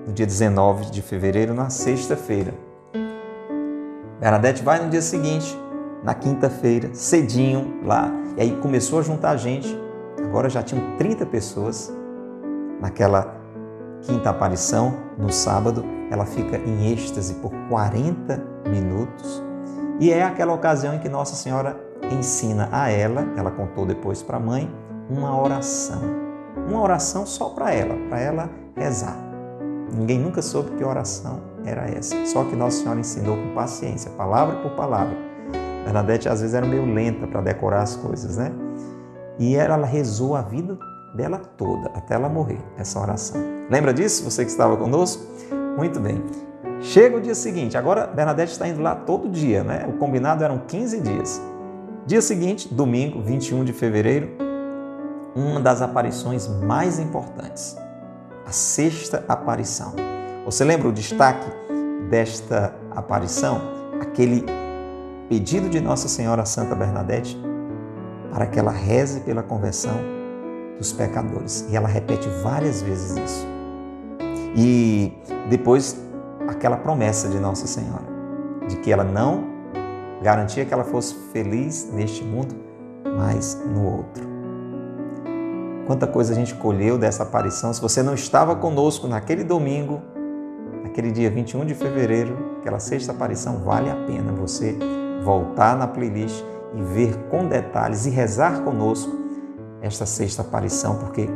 no 0.06 0.12
dia 0.12 0.26
19 0.26 0.90
de 0.90 1.02
fevereiro, 1.02 1.52
na 1.52 1.68
sexta-feira. 1.68 2.65
Bernadette 4.20 4.62
vai 4.62 4.82
no 4.82 4.88
dia 4.88 5.02
seguinte, 5.02 5.58
na 6.02 6.14
quinta-feira, 6.14 6.90
cedinho 6.94 7.80
lá, 7.84 8.10
e 8.36 8.40
aí 8.40 8.56
começou 8.56 9.00
a 9.00 9.02
juntar 9.02 9.36
gente. 9.36 9.78
Agora 10.24 10.48
já 10.48 10.62
tinham 10.62 10.96
30 10.96 11.26
pessoas 11.26 11.92
naquela 12.80 13.36
quinta 14.02 14.30
aparição, 14.30 14.94
no 15.18 15.30
sábado. 15.30 15.84
Ela 16.10 16.24
fica 16.24 16.56
em 16.56 16.92
êxtase 16.92 17.34
por 17.34 17.50
40 17.68 18.42
minutos 18.68 19.42
e 19.98 20.10
é 20.10 20.22
aquela 20.22 20.52
ocasião 20.52 20.94
em 20.94 20.98
que 20.98 21.08
Nossa 21.08 21.34
Senhora 21.34 21.80
ensina 22.12 22.68
a 22.70 22.90
ela, 22.90 23.26
ela 23.36 23.50
contou 23.50 23.86
depois 23.86 24.22
para 24.22 24.36
a 24.36 24.40
mãe, 24.40 24.70
uma 25.08 25.40
oração. 25.40 26.00
Uma 26.68 26.80
oração 26.80 27.24
só 27.26 27.50
para 27.50 27.72
ela, 27.72 27.94
para 28.08 28.20
ela 28.20 28.50
rezar. 28.76 29.16
Ninguém 29.92 30.18
nunca 30.18 30.42
soube 30.42 30.70
que 30.72 30.84
oração 30.84 31.55
era 31.66 31.88
essa. 31.90 32.24
Só 32.26 32.44
que 32.44 32.54
Nossa 32.56 32.80
Senhora 32.80 33.00
ensinou 33.00 33.36
com 33.36 33.54
paciência, 33.54 34.10
palavra 34.12 34.56
por 34.56 34.72
palavra. 34.72 35.16
Bernadette 35.84 36.28
às 36.28 36.40
vezes 36.40 36.54
era 36.54 36.66
meio 36.66 36.84
lenta 36.84 37.26
para 37.26 37.40
decorar 37.40 37.82
as 37.82 37.96
coisas, 37.96 38.36
né? 38.36 38.52
E 39.38 39.54
ela 39.54 39.84
rezou 39.84 40.34
a 40.34 40.42
vida 40.42 40.78
dela 41.14 41.38
toda, 41.56 41.90
até 41.94 42.14
ela 42.14 42.28
morrer, 42.28 42.58
essa 42.76 42.98
oração. 43.00 43.40
Lembra 43.70 43.92
disso? 43.92 44.24
Você 44.24 44.44
que 44.44 44.50
estava 44.50 44.76
conosco? 44.76 45.24
Muito 45.76 46.00
bem. 46.00 46.22
Chega 46.80 47.16
o 47.16 47.20
dia 47.20 47.34
seguinte, 47.34 47.76
agora 47.76 48.06
Bernadette 48.06 48.52
está 48.52 48.68
indo 48.68 48.82
lá 48.82 48.94
todo 48.94 49.28
dia, 49.28 49.64
né? 49.64 49.86
O 49.88 49.94
combinado 49.94 50.44
eram 50.44 50.58
15 50.58 51.00
dias. 51.00 51.40
Dia 52.06 52.20
seguinte, 52.20 52.72
domingo, 52.72 53.20
21 53.20 53.64
de 53.64 53.72
fevereiro, 53.72 54.28
uma 55.34 55.60
das 55.60 55.82
aparições 55.82 56.46
mais 56.48 56.98
importantes, 56.98 57.76
a 58.46 58.52
sexta 58.52 59.24
aparição. 59.28 59.94
Você 60.46 60.62
lembra 60.62 60.86
o 60.86 60.92
destaque 60.92 61.44
desta 62.08 62.72
aparição? 62.92 63.60
Aquele 64.00 64.44
pedido 65.28 65.68
de 65.68 65.80
Nossa 65.80 66.06
Senhora 66.06 66.46
Santa 66.46 66.72
Bernadette 66.72 67.36
para 68.30 68.46
que 68.46 68.56
ela 68.56 68.70
reze 68.70 69.22
pela 69.22 69.42
conversão 69.42 69.98
dos 70.78 70.92
pecadores. 70.92 71.66
E 71.68 71.74
ela 71.74 71.88
repete 71.88 72.28
várias 72.44 72.80
vezes 72.80 73.16
isso. 73.16 73.44
E 74.54 75.12
depois 75.50 76.00
aquela 76.46 76.76
promessa 76.76 77.28
de 77.28 77.40
Nossa 77.40 77.66
Senhora, 77.66 78.04
de 78.68 78.76
que 78.76 78.92
ela 78.92 79.02
não 79.02 79.48
garantia 80.22 80.64
que 80.64 80.72
ela 80.72 80.84
fosse 80.84 81.12
feliz 81.32 81.90
neste 81.92 82.22
mundo, 82.22 82.54
mas 83.18 83.60
no 83.66 83.84
outro. 83.84 84.24
Quanta 85.88 86.06
coisa 86.06 86.32
a 86.32 86.36
gente 86.36 86.54
colheu 86.54 86.96
dessa 86.96 87.24
aparição. 87.24 87.72
Se 87.72 87.80
você 87.80 88.00
não 88.00 88.14
estava 88.14 88.54
conosco 88.54 89.08
naquele 89.08 89.42
domingo, 89.42 90.00
naquele 90.96 91.12
dia 91.12 91.28
21 91.28 91.66
de 91.66 91.74
fevereiro, 91.74 92.56
aquela 92.60 92.78
sexta 92.78 93.12
aparição, 93.12 93.58
vale 93.58 93.90
a 93.90 93.94
pena 93.94 94.32
você 94.32 94.78
voltar 95.22 95.76
na 95.76 95.86
playlist 95.86 96.42
e 96.74 96.82
ver 96.82 97.14
com 97.28 97.46
detalhes 97.46 98.06
e 98.06 98.10
rezar 98.10 98.62
conosco 98.62 99.14
esta 99.82 100.06
sexta 100.06 100.40
aparição, 100.40 100.96
porque 100.96 101.28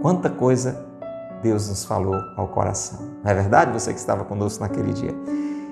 quanta 0.00 0.30
coisa 0.30 0.86
Deus 1.42 1.68
nos 1.68 1.84
falou 1.84 2.18
ao 2.34 2.48
coração. 2.48 3.00
Não 3.22 3.30
é 3.30 3.34
verdade? 3.34 3.70
Você 3.72 3.92
que 3.92 3.98
estava 3.98 4.24
conosco 4.24 4.62
naquele 4.62 4.94
dia. 4.94 5.14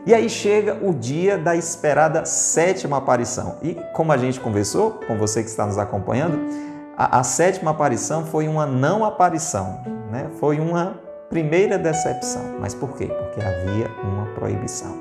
E 0.05 0.13
aí 0.13 0.29
chega 0.29 0.79
o 0.87 0.93
dia 0.93 1.39
da 1.39 1.57
esperada 1.57 2.27
sétima 2.27 2.99
aparição. 2.99 3.57
E 3.63 3.79
como 3.95 4.13
a 4.13 4.19
gente 4.19 4.39
conversou 4.39 5.01
com 5.07 5.17
você 5.17 5.43
que 5.43 5.49
está 5.49 5.65
nos 5.65 5.79
acompanhando, 5.79 6.39
a, 6.99 7.21
a 7.21 7.23
sétima 7.23 7.71
aparição 7.71 8.27
foi 8.27 8.47
uma 8.47 8.67
não 8.67 9.07
aparição, 9.07 9.81
né? 10.11 10.29
foi 10.39 10.61
uma 10.61 11.01
primeira 11.33 11.79
decepção. 11.79 12.43
Mas 12.61 12.75
por 12.75 12.95
quê? 12.95 13.07
Porque 13.07 13.41
havia 13.41 13.91
uma 14.05 14.27
proibição. 14.35 14.95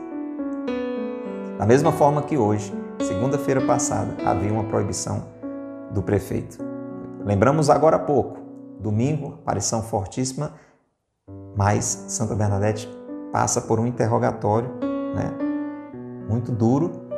Da 1.59 1.65
mesma 1.65 1.91
forma 1.91 2.21
que 2.21 2.37
hoje, 2.37 2.73
segunda-feira 3.01 3.59
passada, 3.59 4.15
havia 4.25 4.51
uma 4.51 4.63
proibição 4.63 5.25
do 5.91 6.01
prefeito. 6.01 6.57
Lembramos 7.25 7.69
agora 7.69 7.97
há 7.97 7.99
pouco, 7.99 8.39
domingo, 8.79 9.39
aparição 9.41 9.83
fortíssima, 9.83 10.53
mas 11.53 12.05
Santa 12.07 12.33
Bernadette 12.33 12.89
passa 13.33 13.59
por 13.59 13.77
um 13.77 13.85
interrogatório 13.85 14.69
né, 15.13 15.33
muito 16.29 16.49
duro 16.49 17.09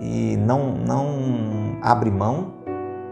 e 0.00 0.36
não, 0.36 0.72
não 0.72 1.78
abre 1.82 2.12
mão 2.12 2.54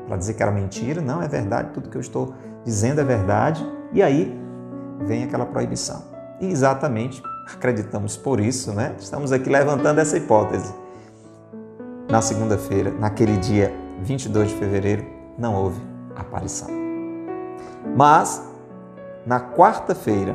para 0.06 0.16
dizer 0.16 0.34
que 0.34 0.42
era 0.44 0.52
mentira, 0.52 1.00
não 1.00 1.20
é 1.20 1.26
verdade, 1.26 1.70
tudo 1.72 1.90
que 1.90 1.96
eu 1.96 2.00
estou 2.00 2.34
dizendo 2.64 3.00
é 3.00 3.04
verdade, 3.04 3.66
e 3.92 4.00
aí 4.02 4.43
vem 5.00 5.24
aquela 5.24 5.46
proibição. 5.46 6.02
E 6.40 6.46
exatamente 6.46 7.22
acreditamos 7.52 8.16
por 8.16 8.40
isso, 8.40 8.72
né? 8.72 8.94
Estamos 8.98 9.32
aqui 9.32 9.50
levantando 9.50 10.00
essa 10.00 10.16
hipótese. 10.16 10.72
Na 12.08 12.20
segunda-feira, 12.20 12.90
naquele 12.90 13.36
dia 13.36 13.72
22 14.02 14.48
de 14.48 14.54
fevereiro, 14.56 15.04
não 15.38 15.54
houve 15.54 15.80
aparição. 16.14 16.68
Mas, 17.96 18.42
na 19.26 19.40
quarta-feira, 19.40 20.34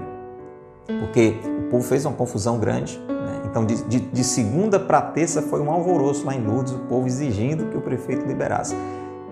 porque 0.99 1.39
o 1.65 1.69
povo 1.69 1.83
fez 1.83 2.05
uma 2.05 2.15
confusão 2.15 2.59
grande, 2.59 2.99
né? 3.07 3.43
então 3.45 3.65
de, 3.65 3.83
de, 3.83 3.99
de 3.99 4.23
segunda 4.23 4.79
para 4.79 5.01
terça 5.01 5.41
foi 5.41 5.61
um 5.61 5.71
alvoroço 5.71 6.25
lá 6.25 6.35
em 6.35 6.43
Lourdes, 6.43 6.73
o 6.73 6.79
povo 6.79 7.07
exigindo 7.07 7.67
que 7.69 7.77
o 7.77 7.81
prefeito 7.81 8.25
liberasse. 8.25 8.75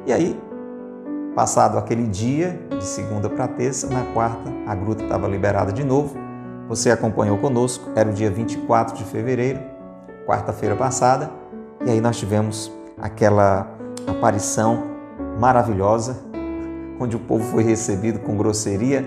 E 0.06 0.14
aí, 0.14 0.40
passado 1.38 1.78
aquele 1.78 2.08
dia, 2.08 2.60
de 2.68 2.84
segunda 2.84 3.30
para 3.30 3.48
terça, 3.48 3.86
na 3.86 4.02
quarta 4.12 4.52
a 4.66 4.74
gruta 4.74 5.04
estava 5.04 5.28
liberada 5.28 5.72
de 5.72 5.84
novo. 5.84 6.18
Você 6.68 6.90
acompanhou 6.90 7.38
conosco, 7.38 7.92
era 7.96 8.10
o 8.10 8.12
dia 8.12 8.32
24 8.32 8.98
de 8.98 9.04
fevereiro, 9.04 9.60
quarta-feira 10.26 10.76
passada, 10.76 11.30
e 11.86 11.92
aí 11.92 12.02
nós 12.02 12.18
tivemos 12.18 12.72
aquela 13.00 13.72
aparição 14.08 14.86
maravilhosa 15.40 16.18
onde 17.00 17.16
o 17.16 17.20
povo 17.20 17.44
foi 17.52 17.62
recebido 17.62 18.18
com 18.18 18.36
grosseria 18.36 19.06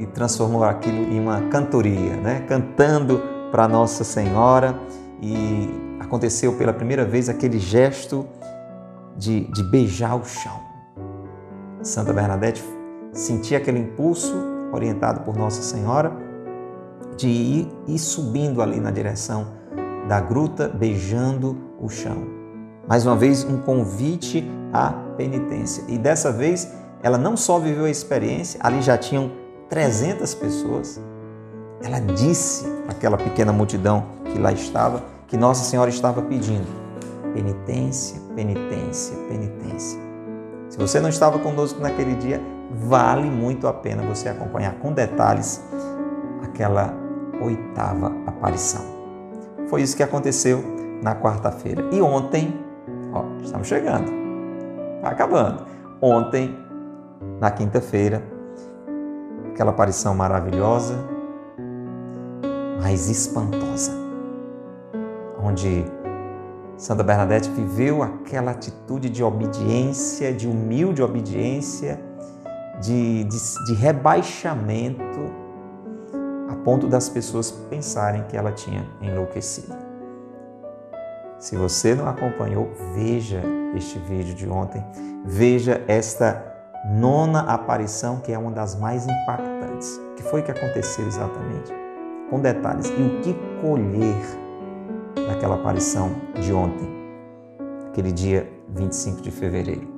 e 0.00 0.06
transformou 0.06 0.64
aquilo 0.64 0.98
em 0.98 1.20
uma 1.20 1.42
cantoria, 1.42 2.16
né? 2.16 2.44
cantando 2.48 3.22
para 3.52 3.68
Nossa 3.68 4.02
Senhora 4.02 4.76
e 5.22 5.70
aconteceu 6.00 6.54
pela 6.54 6.72
primeira 6.72 7.04
vez 7.04 7.28
aquele 7.28 7.60
gesto 7.60 8.26
de, 9.16 9.44
de 9.52 9.62
beijar 9.62 10.16
o 10.16 10.24
chão. 10.24 10.65
Santa 11.86 12.12
Bernadette 12.12 12.64
sentia 13.12 13.58
aquele 13.58 13.78
impulso, 13.78 14.34
orientado 14.72 15.20
por 15.20 15.36
Nossa 15.36 15.62
Senhora, 15.62 16.12
de 17.16 17.28
ir, 17.28 17.68
ir 17.86 17.98
subindo 18.00 18.60
ali 18.60 18.80
na 18.80 18.90
direção 18.90 19.46
da 20.08 20.20
gruta, 20.20 20.68
beijando 20.68 21.56
o 21.80 21.88
chão. 21.88 22.26
Mais 22.88 23.06
uma 23.06 23.14
vez, 23.14 23.44
um 23.44 23.58
convite 23.58 24.44
à 24.72 24.90
penitência. 25.16 25.84
E 25.86 25.96
dessa 25.96 26.32
vez, 26.32 26.72
ela 27.04 27.16
não 27.16 27.36
só 27.36 27.60
viveu 27.60 27.84
a 27.84 27.90
experiência, 27.90 28.58
ali 28.64 28.82
já 28.82 28.98
tinham 28.98 29.30
300 29.68 30.34
pessoas. 30.34 31.00
Ela 31.80 32.00
disse 32.00 32.66
àquela 32.88 33.16
pequena 33.16 33.52
multidão 33.52 34.06
que 34.24 34.38
lá 34.40 34.50
estava 34.50 35.04
que 35.28 35.36
Nossa 35.36 35.62
Senhora 35.64 35.90
estava 35.90 36.20
pedindo 36.20 36.66
penitência, 37.32 38.20
penitência, 38.34 39.16
penitência. 39.28 40.05
Se 40.76 40.80
você 40.82 41.00
não 41.00 41.08
estava 41.08 41.38
conosco 41.38 41.80
naquele 41.80 42.14
dia, 42.16 42.38
vale 42.70 43.30
muito 43.30 43.66
a 43.66 43.72
pena 43.72 44.02
você 44.02 44.28
acompanhar 44.28 44.74
com 44.74 44.92
detalhes 44.92 45.64
aquela 46.42 46.92
oitava 47.40 48.12
aparição. 48.26 48.84
Foi 49.68 49.80
isso 49.80 49.96
que 49.96 50.02
aconteceu 50.02 50.62
na 51.02 51.14
quarta-feira. 51.14 51.82
E 51.90 52.02
ontem, 52.02 52.60
ó, 53.10 53.24
estamos 53.42 53.66
chegando, 53.66 54.12
está 54.96 55.08
acabando. 55.08 55.64
Ontem, 55.98 56.54
na 57.40 57.50
quinta-feira, 57.50 58.22
aquela 59.54 59.70
aparição 59.70 60.14
maravilhosa, 60.14 60.94
mas 62.82 63.08
espantosa, 63.08 63.92
onde 65.42 65.86
Santa 66.76 67.02
Bernadette 67.02 67.50
viveu 67.50 68.02
aquela 68.02 68.50
atitude 68.50 69.08
de 69.08 69.24
obediência, 69.24 70.32
de 70.32 70.46
humilde 70.46 71.02
obediência, 71.02 71.98
de, 72.80 73.24
de, 73.24 73.38
de 73.66 73.74
rebaixamento, 73.74 75.02
a 76.50 76.56
ponto 76.56 76.86
das 76.86 77.08
pessoas 77.08 77.50
pensarem 77.50 78.24
que 78.24 78.36
ela 78.36 78.52
tinha 78.52 78.86
enlouquecido. 79.00 79.74
Se 81.38 81.56
você 81.56 81.94
não 81.94 82.08
acompanhou, 82.08 82.70
veja 82.94 83.42
este 83.74 83.98
vídeo 83.98 84.34
de 84.34 84.48
ontem, 84.48 84.84
veja 85.24 85.82
esta 85.88 86.54
nona 86.84 87.40
aparição 87.40 88.20
que 88.20 88.32
é 88.32 88.38
uma 88.38 88.50
das 88.50 88.78
mais 88.78 89.06
impactantes. 89.06 89.96
O 90.12 90.14
que 90.14 90.22
foi 90.22 90.42
que 90.42 90.50
aconteceu 90.50 91.06
exatamente? 91.06 91.72
Com 92.30 92.40
detalhes. 92.40 92.88
E 92.90 93.02
o 93.02 93.20
que 93.22 93.34
colher 93.60 94.45
daquela 95.28 95.54
aparição 95.54 96.10
de 96.40 96.52
ontem, 96.52 96.88
aquele 97.88 98.12
dia 98.12 98.50
25 98.68 99.22
de 99.22 99.30
fevereiro? 99.30 99.88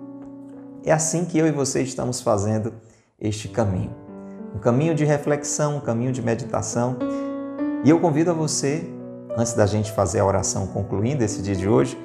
É 0.84 0.92
assim 0.92 1.24
que 1.24 1.36
eu 1.38 1.46
e 1.46 1.50
você 1.50 1.82
estamos 1.82 2.20
fazendo 2.20 2.72
este 3.20 3.48
caminho. 3.48 3.94
Um 4.54 4.58
caminho 4.58 4.94
de 4.94 5.04
reflexão, 5.04 5.76
um 5.76 5.80
caminho 5.80 6.12
de 6.12 6.22
meditação. 6.22 6.96
E 7.84 7.90
eu 7.90 8.00
convido 8.00 8.30
a 8.30 8.34
você, 8.34 8.88
antes 9.36 9.52
da 9.52 9.66
gente 9.66 9.92
fazer 9.92 10.20
a 10.20 10.24
oração 10.24 10.66
concluindo 10.68 11.22
esse 11.22 11.42
dia 11.42 11.54
de 11.54 11.68
hoje, 11.68 11.98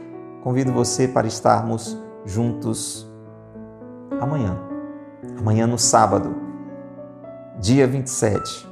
convido 0.43 0.73
você 0.73 1.07
para 1.07 1.27
estarmos 1.27 1.97
juntos 2.25 3.09
amanhã. 4.19 4.59
Amanhã 5.39 5.65
no 5.65 5.77
sábado, 5.77 6.35
dia 7.59 7.87
27. 7.87 8.67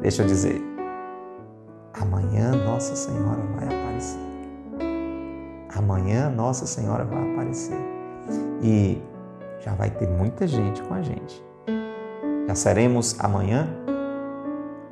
Deixa 0.00 0.22
eu 0.22 0.26
dizer, 0.26 0.62
amanhã 2.00 2.52
Nossa 2.64 2.94
Senhora 2.94 3.40
vai 3.56 3.64
aparecer. 3.64 4.20
Amanhã 5.74 6.30
Nossa 6.30 6.66
Senhora 6.66 7.04
vai 7.04 7.32
aparecer 7.32 7.78
e 8.62 9.02
já 9.60 9.72
vai 9.74 9.90
ter 9.90 10.08
muita 10.08 10.46
gente 10.46 10.82
com 10.82 10.94
a 10.94 11.02
gente. 11.02 11.44
Já 12.46 12.54
seremos 12.54 13.16
amanhã 13.18 13.68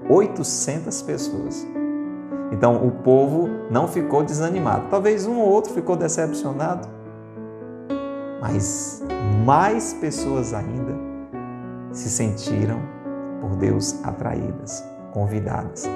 800 0.08 1.02
pessoas. 1.02 1.66
Então 2.52 2.86
o 2.86 2.90
povo 2.90 3.48
não 3.70 3.88
ficou 3.88 4.22
desanimado. 4.22 4.88
Talvez 4.90 5.26
um 5.26 5.38
ou 5.38 5.48
outro 5.48 5.72
ficou 5.72 5.96
decepcionado, 5.96 6.88
mas 8.40 9.02
mais 9.44 9.94
pessoas 9.94 10.52
ainda 10.52 10.94
se 11.92 12.10
sentiram 12.10 12.80
por 13.40 13.56
Deus 13.56 14.04
atraídas, 14.04 14.84
convidadas. 15.12 15.88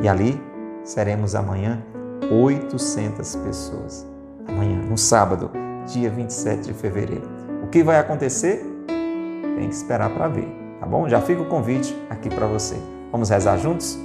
E 0.00 0.08
ali 0.08 0.40
seremos 0.82 1.34
amanhã 1.34 1.82
800 2.30 3.36
pessoas. 3.36 4.06
Amanhã, 4.48 4.80
no 4.82 4.96
sábado, 4.96 5.50
dia 5.86 6.10
27 6.10 6.68
de 6.68 6.74
fevereiro. 6.74 7.28
O 7.62 7.68
que 7.68 7.82
vai 7.82 7.98
acontecer? 7.98 8.64
Tem 9.56 9.68
que 9.68 9.74
esperar 9.74 10.10
para 10.10 10.28
ver, 10.28 10.48
tá 10.80 10.86
bom? 10.86 11.08
Já 11.08 11.20
fica 11.20 11.42
o 11.42 11.46
convite 11.46 11.94
aqui 12.08 12.28
para 12.28 12.46
você. 12.46 12.76
Vamos 13.12 13.28
rezar 13.28 13.58
juntos? 13.58 13.98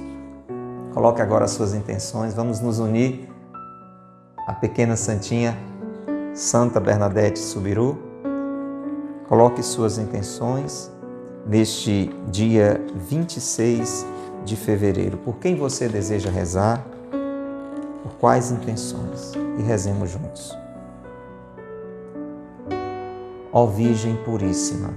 Coloque 0.92 1.22
agora 1.22 1.44
as 1.44 1.52
suas 1.52 1.74
intenções, 1.74 2.34
vamos 2.34 2.60
nos 2.60 2.78
unir 2.78 3.28
à 4.46 4.52
pequena 4.52 4.96
santinha 4.96 5.56
Santa 6.34 6.78
Bernadette 6.78 7.38
Subiru. 7.38 7.98
Coloque 9.28 9.62
suas 9.62 9.98
intenções 9.98 10.90
neste 11.46 12.10
dia 12.30 12.80
26 12.94 14.06
de 14.46 14.56
fevereiro. 14.56 15.18
Por 15.18 15.36
quem 15.36 15.56
você 15.56 15.88
deseja 15.88 16.30
rezar? 16.30 16.86
Por 18.02 18.12
quais 18.18 18.50
intenções? 18.50 19.32
E 19.58 19.62
rezemos 19.62 20.10
juntos. 20.10 20.56
Ó 23.52 23.66
Virgem 23.66 24.16
Puríssima, 24.24 24.90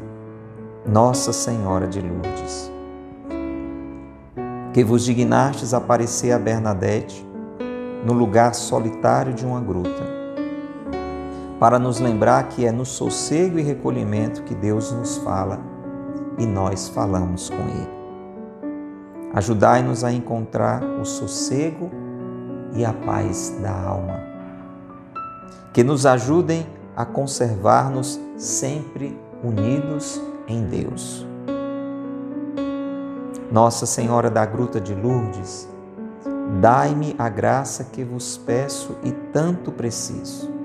Nossa 0.86 1.34
Senhora 1.34 1.88
de 1.88 2.02
Lourdes, 2.02 2.72
que 4.74 4.84
vos 4.84 5.04
dignastes 5.04 5.74
aparecer 5.74 6.32
a 6.32 6.40
Bernadette 6.40 7.26
no 8.06 8.14
lugar 8.14 8.54
solitário 8.54 9.34
de 9.34 9.46
uma 9.46 9.62
gruta, 9.62 10.04
para 11.60 11.80
nos 11.80 12.00
lembrar 12.00 12.50
que 12.50 12.66
é 12.66 12.72
no 12.72 12.86
sossego 12.86 13.58
e 13.58 13.62
recolhimento 13.62 14.44
que 14.44 14.54
Deus 14.54 14.92
nos 14.92 15.18
fala 15.18 15.60
e 16.38 16.46
nós 16.46 16.90
falamos 16.90 17.50
com 17.50 17.64
Ele. 17.64 17.99
Ajudai-nos 19.34 20.04
a 20.04 20.12
encontrar 20.12 20.84
o 20.84 21.06
sossego 21.06 21.92
e 22.74 22.84
a 22.84 22.94
paz 22.94 23.58
da 23.62 23.72
alma. 23.72 24.20
Que 25.72 25.84
nos 25.84 26.06
ajudem 26.06 26.65
a 26.96 27.06
conservar-nos 27.06 28.20
sempre 28.38 29.18
unidos 29.44 30.22
em 30.48 30.65
Deus. 30.65 31.26
Nossa 33.52 33.86
Senhora 33.86 34.30
da 34.30 34.46
Gruta 34.46 34.82
de 34.82 34.94
Lourdes, 34.94 35.68
dai-me 36.60 37.15
a 37.18 37.30
graça 37.30 37.84
que 37.86 38.04
vos 38.04 38.38
peço 38.38 38.98
e 39.04 39.12
tanto 39.12 39.72
preciso. 39.72 40.59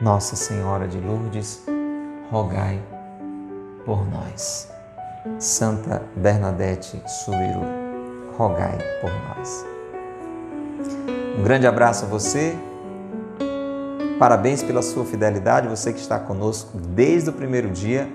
Nossa 0.00 0.36
Senhora 0.36 0.86
de 0.86 0.96
Lourdes, 1.00 1.64
rogai 2.30 2.80
por 3.84 4.08
nós. 4.08 4.68
Santa 5.40 6.02
Bernadette 6.14 7.02
Subiru, 7.04 7.62
rogai 8.36 8.78
por 9.00 9.10
nós. 9.10 9.66
Um 11.36 11.42
grande 11.42 11.66
abraço 11.66 12.04
a 12.04 12.08
você. 12.08 12.54
Parabéns 14.20 14.62
pela 14.62 14.82
sua 14.82 15.04
fidelidade, 15.04 15.66
você 15.66 15.92
que 15.92 15.98
está 15.98 16.16
conosco 16.20 16.78
desde 16.78 17.30
o 17.30 17.32
primeiro 17.32 17.68
dia, 17.68 18.08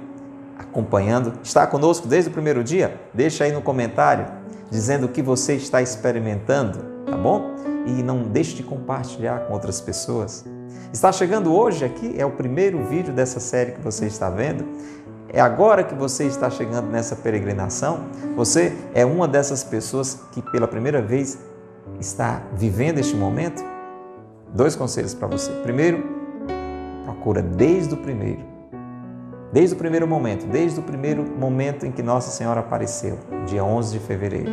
acompanhando. 0.57 1.33
Está 1.43 1.67
conosco 1.67 2.07
desde 2.07 2.29
o 2.29 2.33
primeiro 2.33 2.63
dia? 2.63 2.97
Deixa 3.13 3.43
aí 3.43 3.51
no 3.51 3.61
comentário 3.61 4.25
dizendo 4.71 5.07
o 5.07 5.09
que 5.09 5.21
você 5.21 5.55
está 5.55 5.81
experimentando, 5.81 6.79
tá 7.05 7.17
bom? 7.17 7.55
E 7.85 8.01
não 8.01 8.23
deixe 8.23 8.55
de 8.55 8.63
compartilhar 8.63 9.47
com 9.47 9.53
outras 9.53 9.81
pessoas. 9.81 10.45
Está 10.91 11.11
chegando 11.11 11.55
hoje 11.55 11.83
aqui, 11.83 12.15
é 12.17 12.25
o 12.25 12.31
primeiro 12.31 12.83
vídeo 12.85 13.13
dessa 13.13 13.39
série 13.39 13.71
que 13.71 13.81
você 13.81 14.05
está 14.05 14.29
vendo. 14.29 14.65
É 15.27 15.41
agora 15.41 15.83
que 15.83 15.95
você 15.95 16.25
está 16.25 16.49
chegando 16.49 16.87
nessa 16.89 17.15
peregrinação, 17.15 18.01
você 18.35 18.71
é 18.93 19.03
uma 19.03 19.27
dessas 19.27 19.63
pessoas 19.63 20.19
que 20.31 20.41
pela 20.41 20.67
primeira 20.67 21.01
vez 21.01 21.39
está 21.99 22.43
vivendo 22.53 22.99
este 22.99 23.15
momento. 23.15 23.63
Dois 24.53 24.75
conselhos 24.75 25.15
para 25.15 25.27
você. 25.27 25.51
Primeiro, 25.63 26.03
procura 27.03 27.41
desde 27.41 27.95
o 27.95 27.97
primeiro 27.97 28.53
desde 29.51 29.75
o 29.75 29.77
primeiro 29.77 30.07
momento, 30.07 30.47
desde 30.47 30.79
o 30.79 30.83
primeiro 30.83 31.23
momento 31.23 31.85
em 31.85 31.91
que 31.91 32.01
Nossa 32.01 32.31
Senhora 32.31 32.61
apareceu, 32.61 33.19
dia 33.45 33.63
11 33.63 33.99
de 33.99 34.03
fevereiro, 34.03 34.49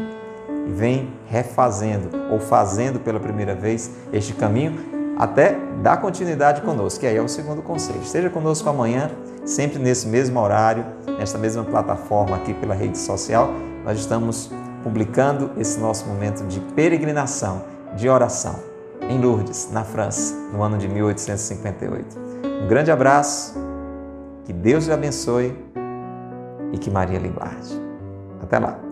e 0.69 0.73
vem 0.73 1.11
refazendo 1.27 2.11
ou 2.31 2.39
fazendo 2.39 3.01
pela 3.01 3.19
primeira 3.19 3.55
vez 3.55 3.91
este 4.13 4.35
caminho 4.35 5.00
até 5.21 5.59
dar 5.83 5.99
continuidade 5.99 6.63
conosco, 6.63 7.01
que 7.01 7.07
aí 7.07 7.15
é 7.15 7.21
o 7.21 7.29
segundo 7.29 7.61
conselho. 7.61 8.01
Esteja 8.01 8.31
conosco 8.31 8.67
amanhã, 8.71 9.11
sempre 9.45 9.79
nesse 9.79 10.09
mesmo 10.09 10.41
horário, 10.41 10.83
nesta 11.19 11.37
mesma 11.37 11.63
plataforma 11.63 12.37
aqui 12.37 12.55
pela 12.55 12.75
rede 12.75 12.97
social. 12.97 13.51
Nós 13.85 13.99
estamos 13.99 14.51
publicando 14.83 15.51
esse 15.59 15.79
nosso 15.79 16.07
momento 16.07 16.47
de 16.47 16.59
peregrinação, 16.75 17.63
de 17.95 18.09
oração, 18.09 18.61
em 19.11 19.21
Lourdes, 19.21 19.69
na 19.71 19.85
França, 19.85 20.35
no 20.55 20.63
ano 20.63 20.79
de 20.79 20.89
1858. 20.89 22.19
Um 22.65 22.67
grande 22.67 22.91
abraço, 22.91 23.55
que 24.47 24.55
Deus 24.55 24.87
lhe 24.87 24.95
abençoe 24.95 25.55
e 26.73 26.79
que 26.79 26.91
Maria 26.91 27.19
lhe 27.19 27.29
guarde. 27.29 27.79
Até 28.43 28.59
lá! 28.59 28.90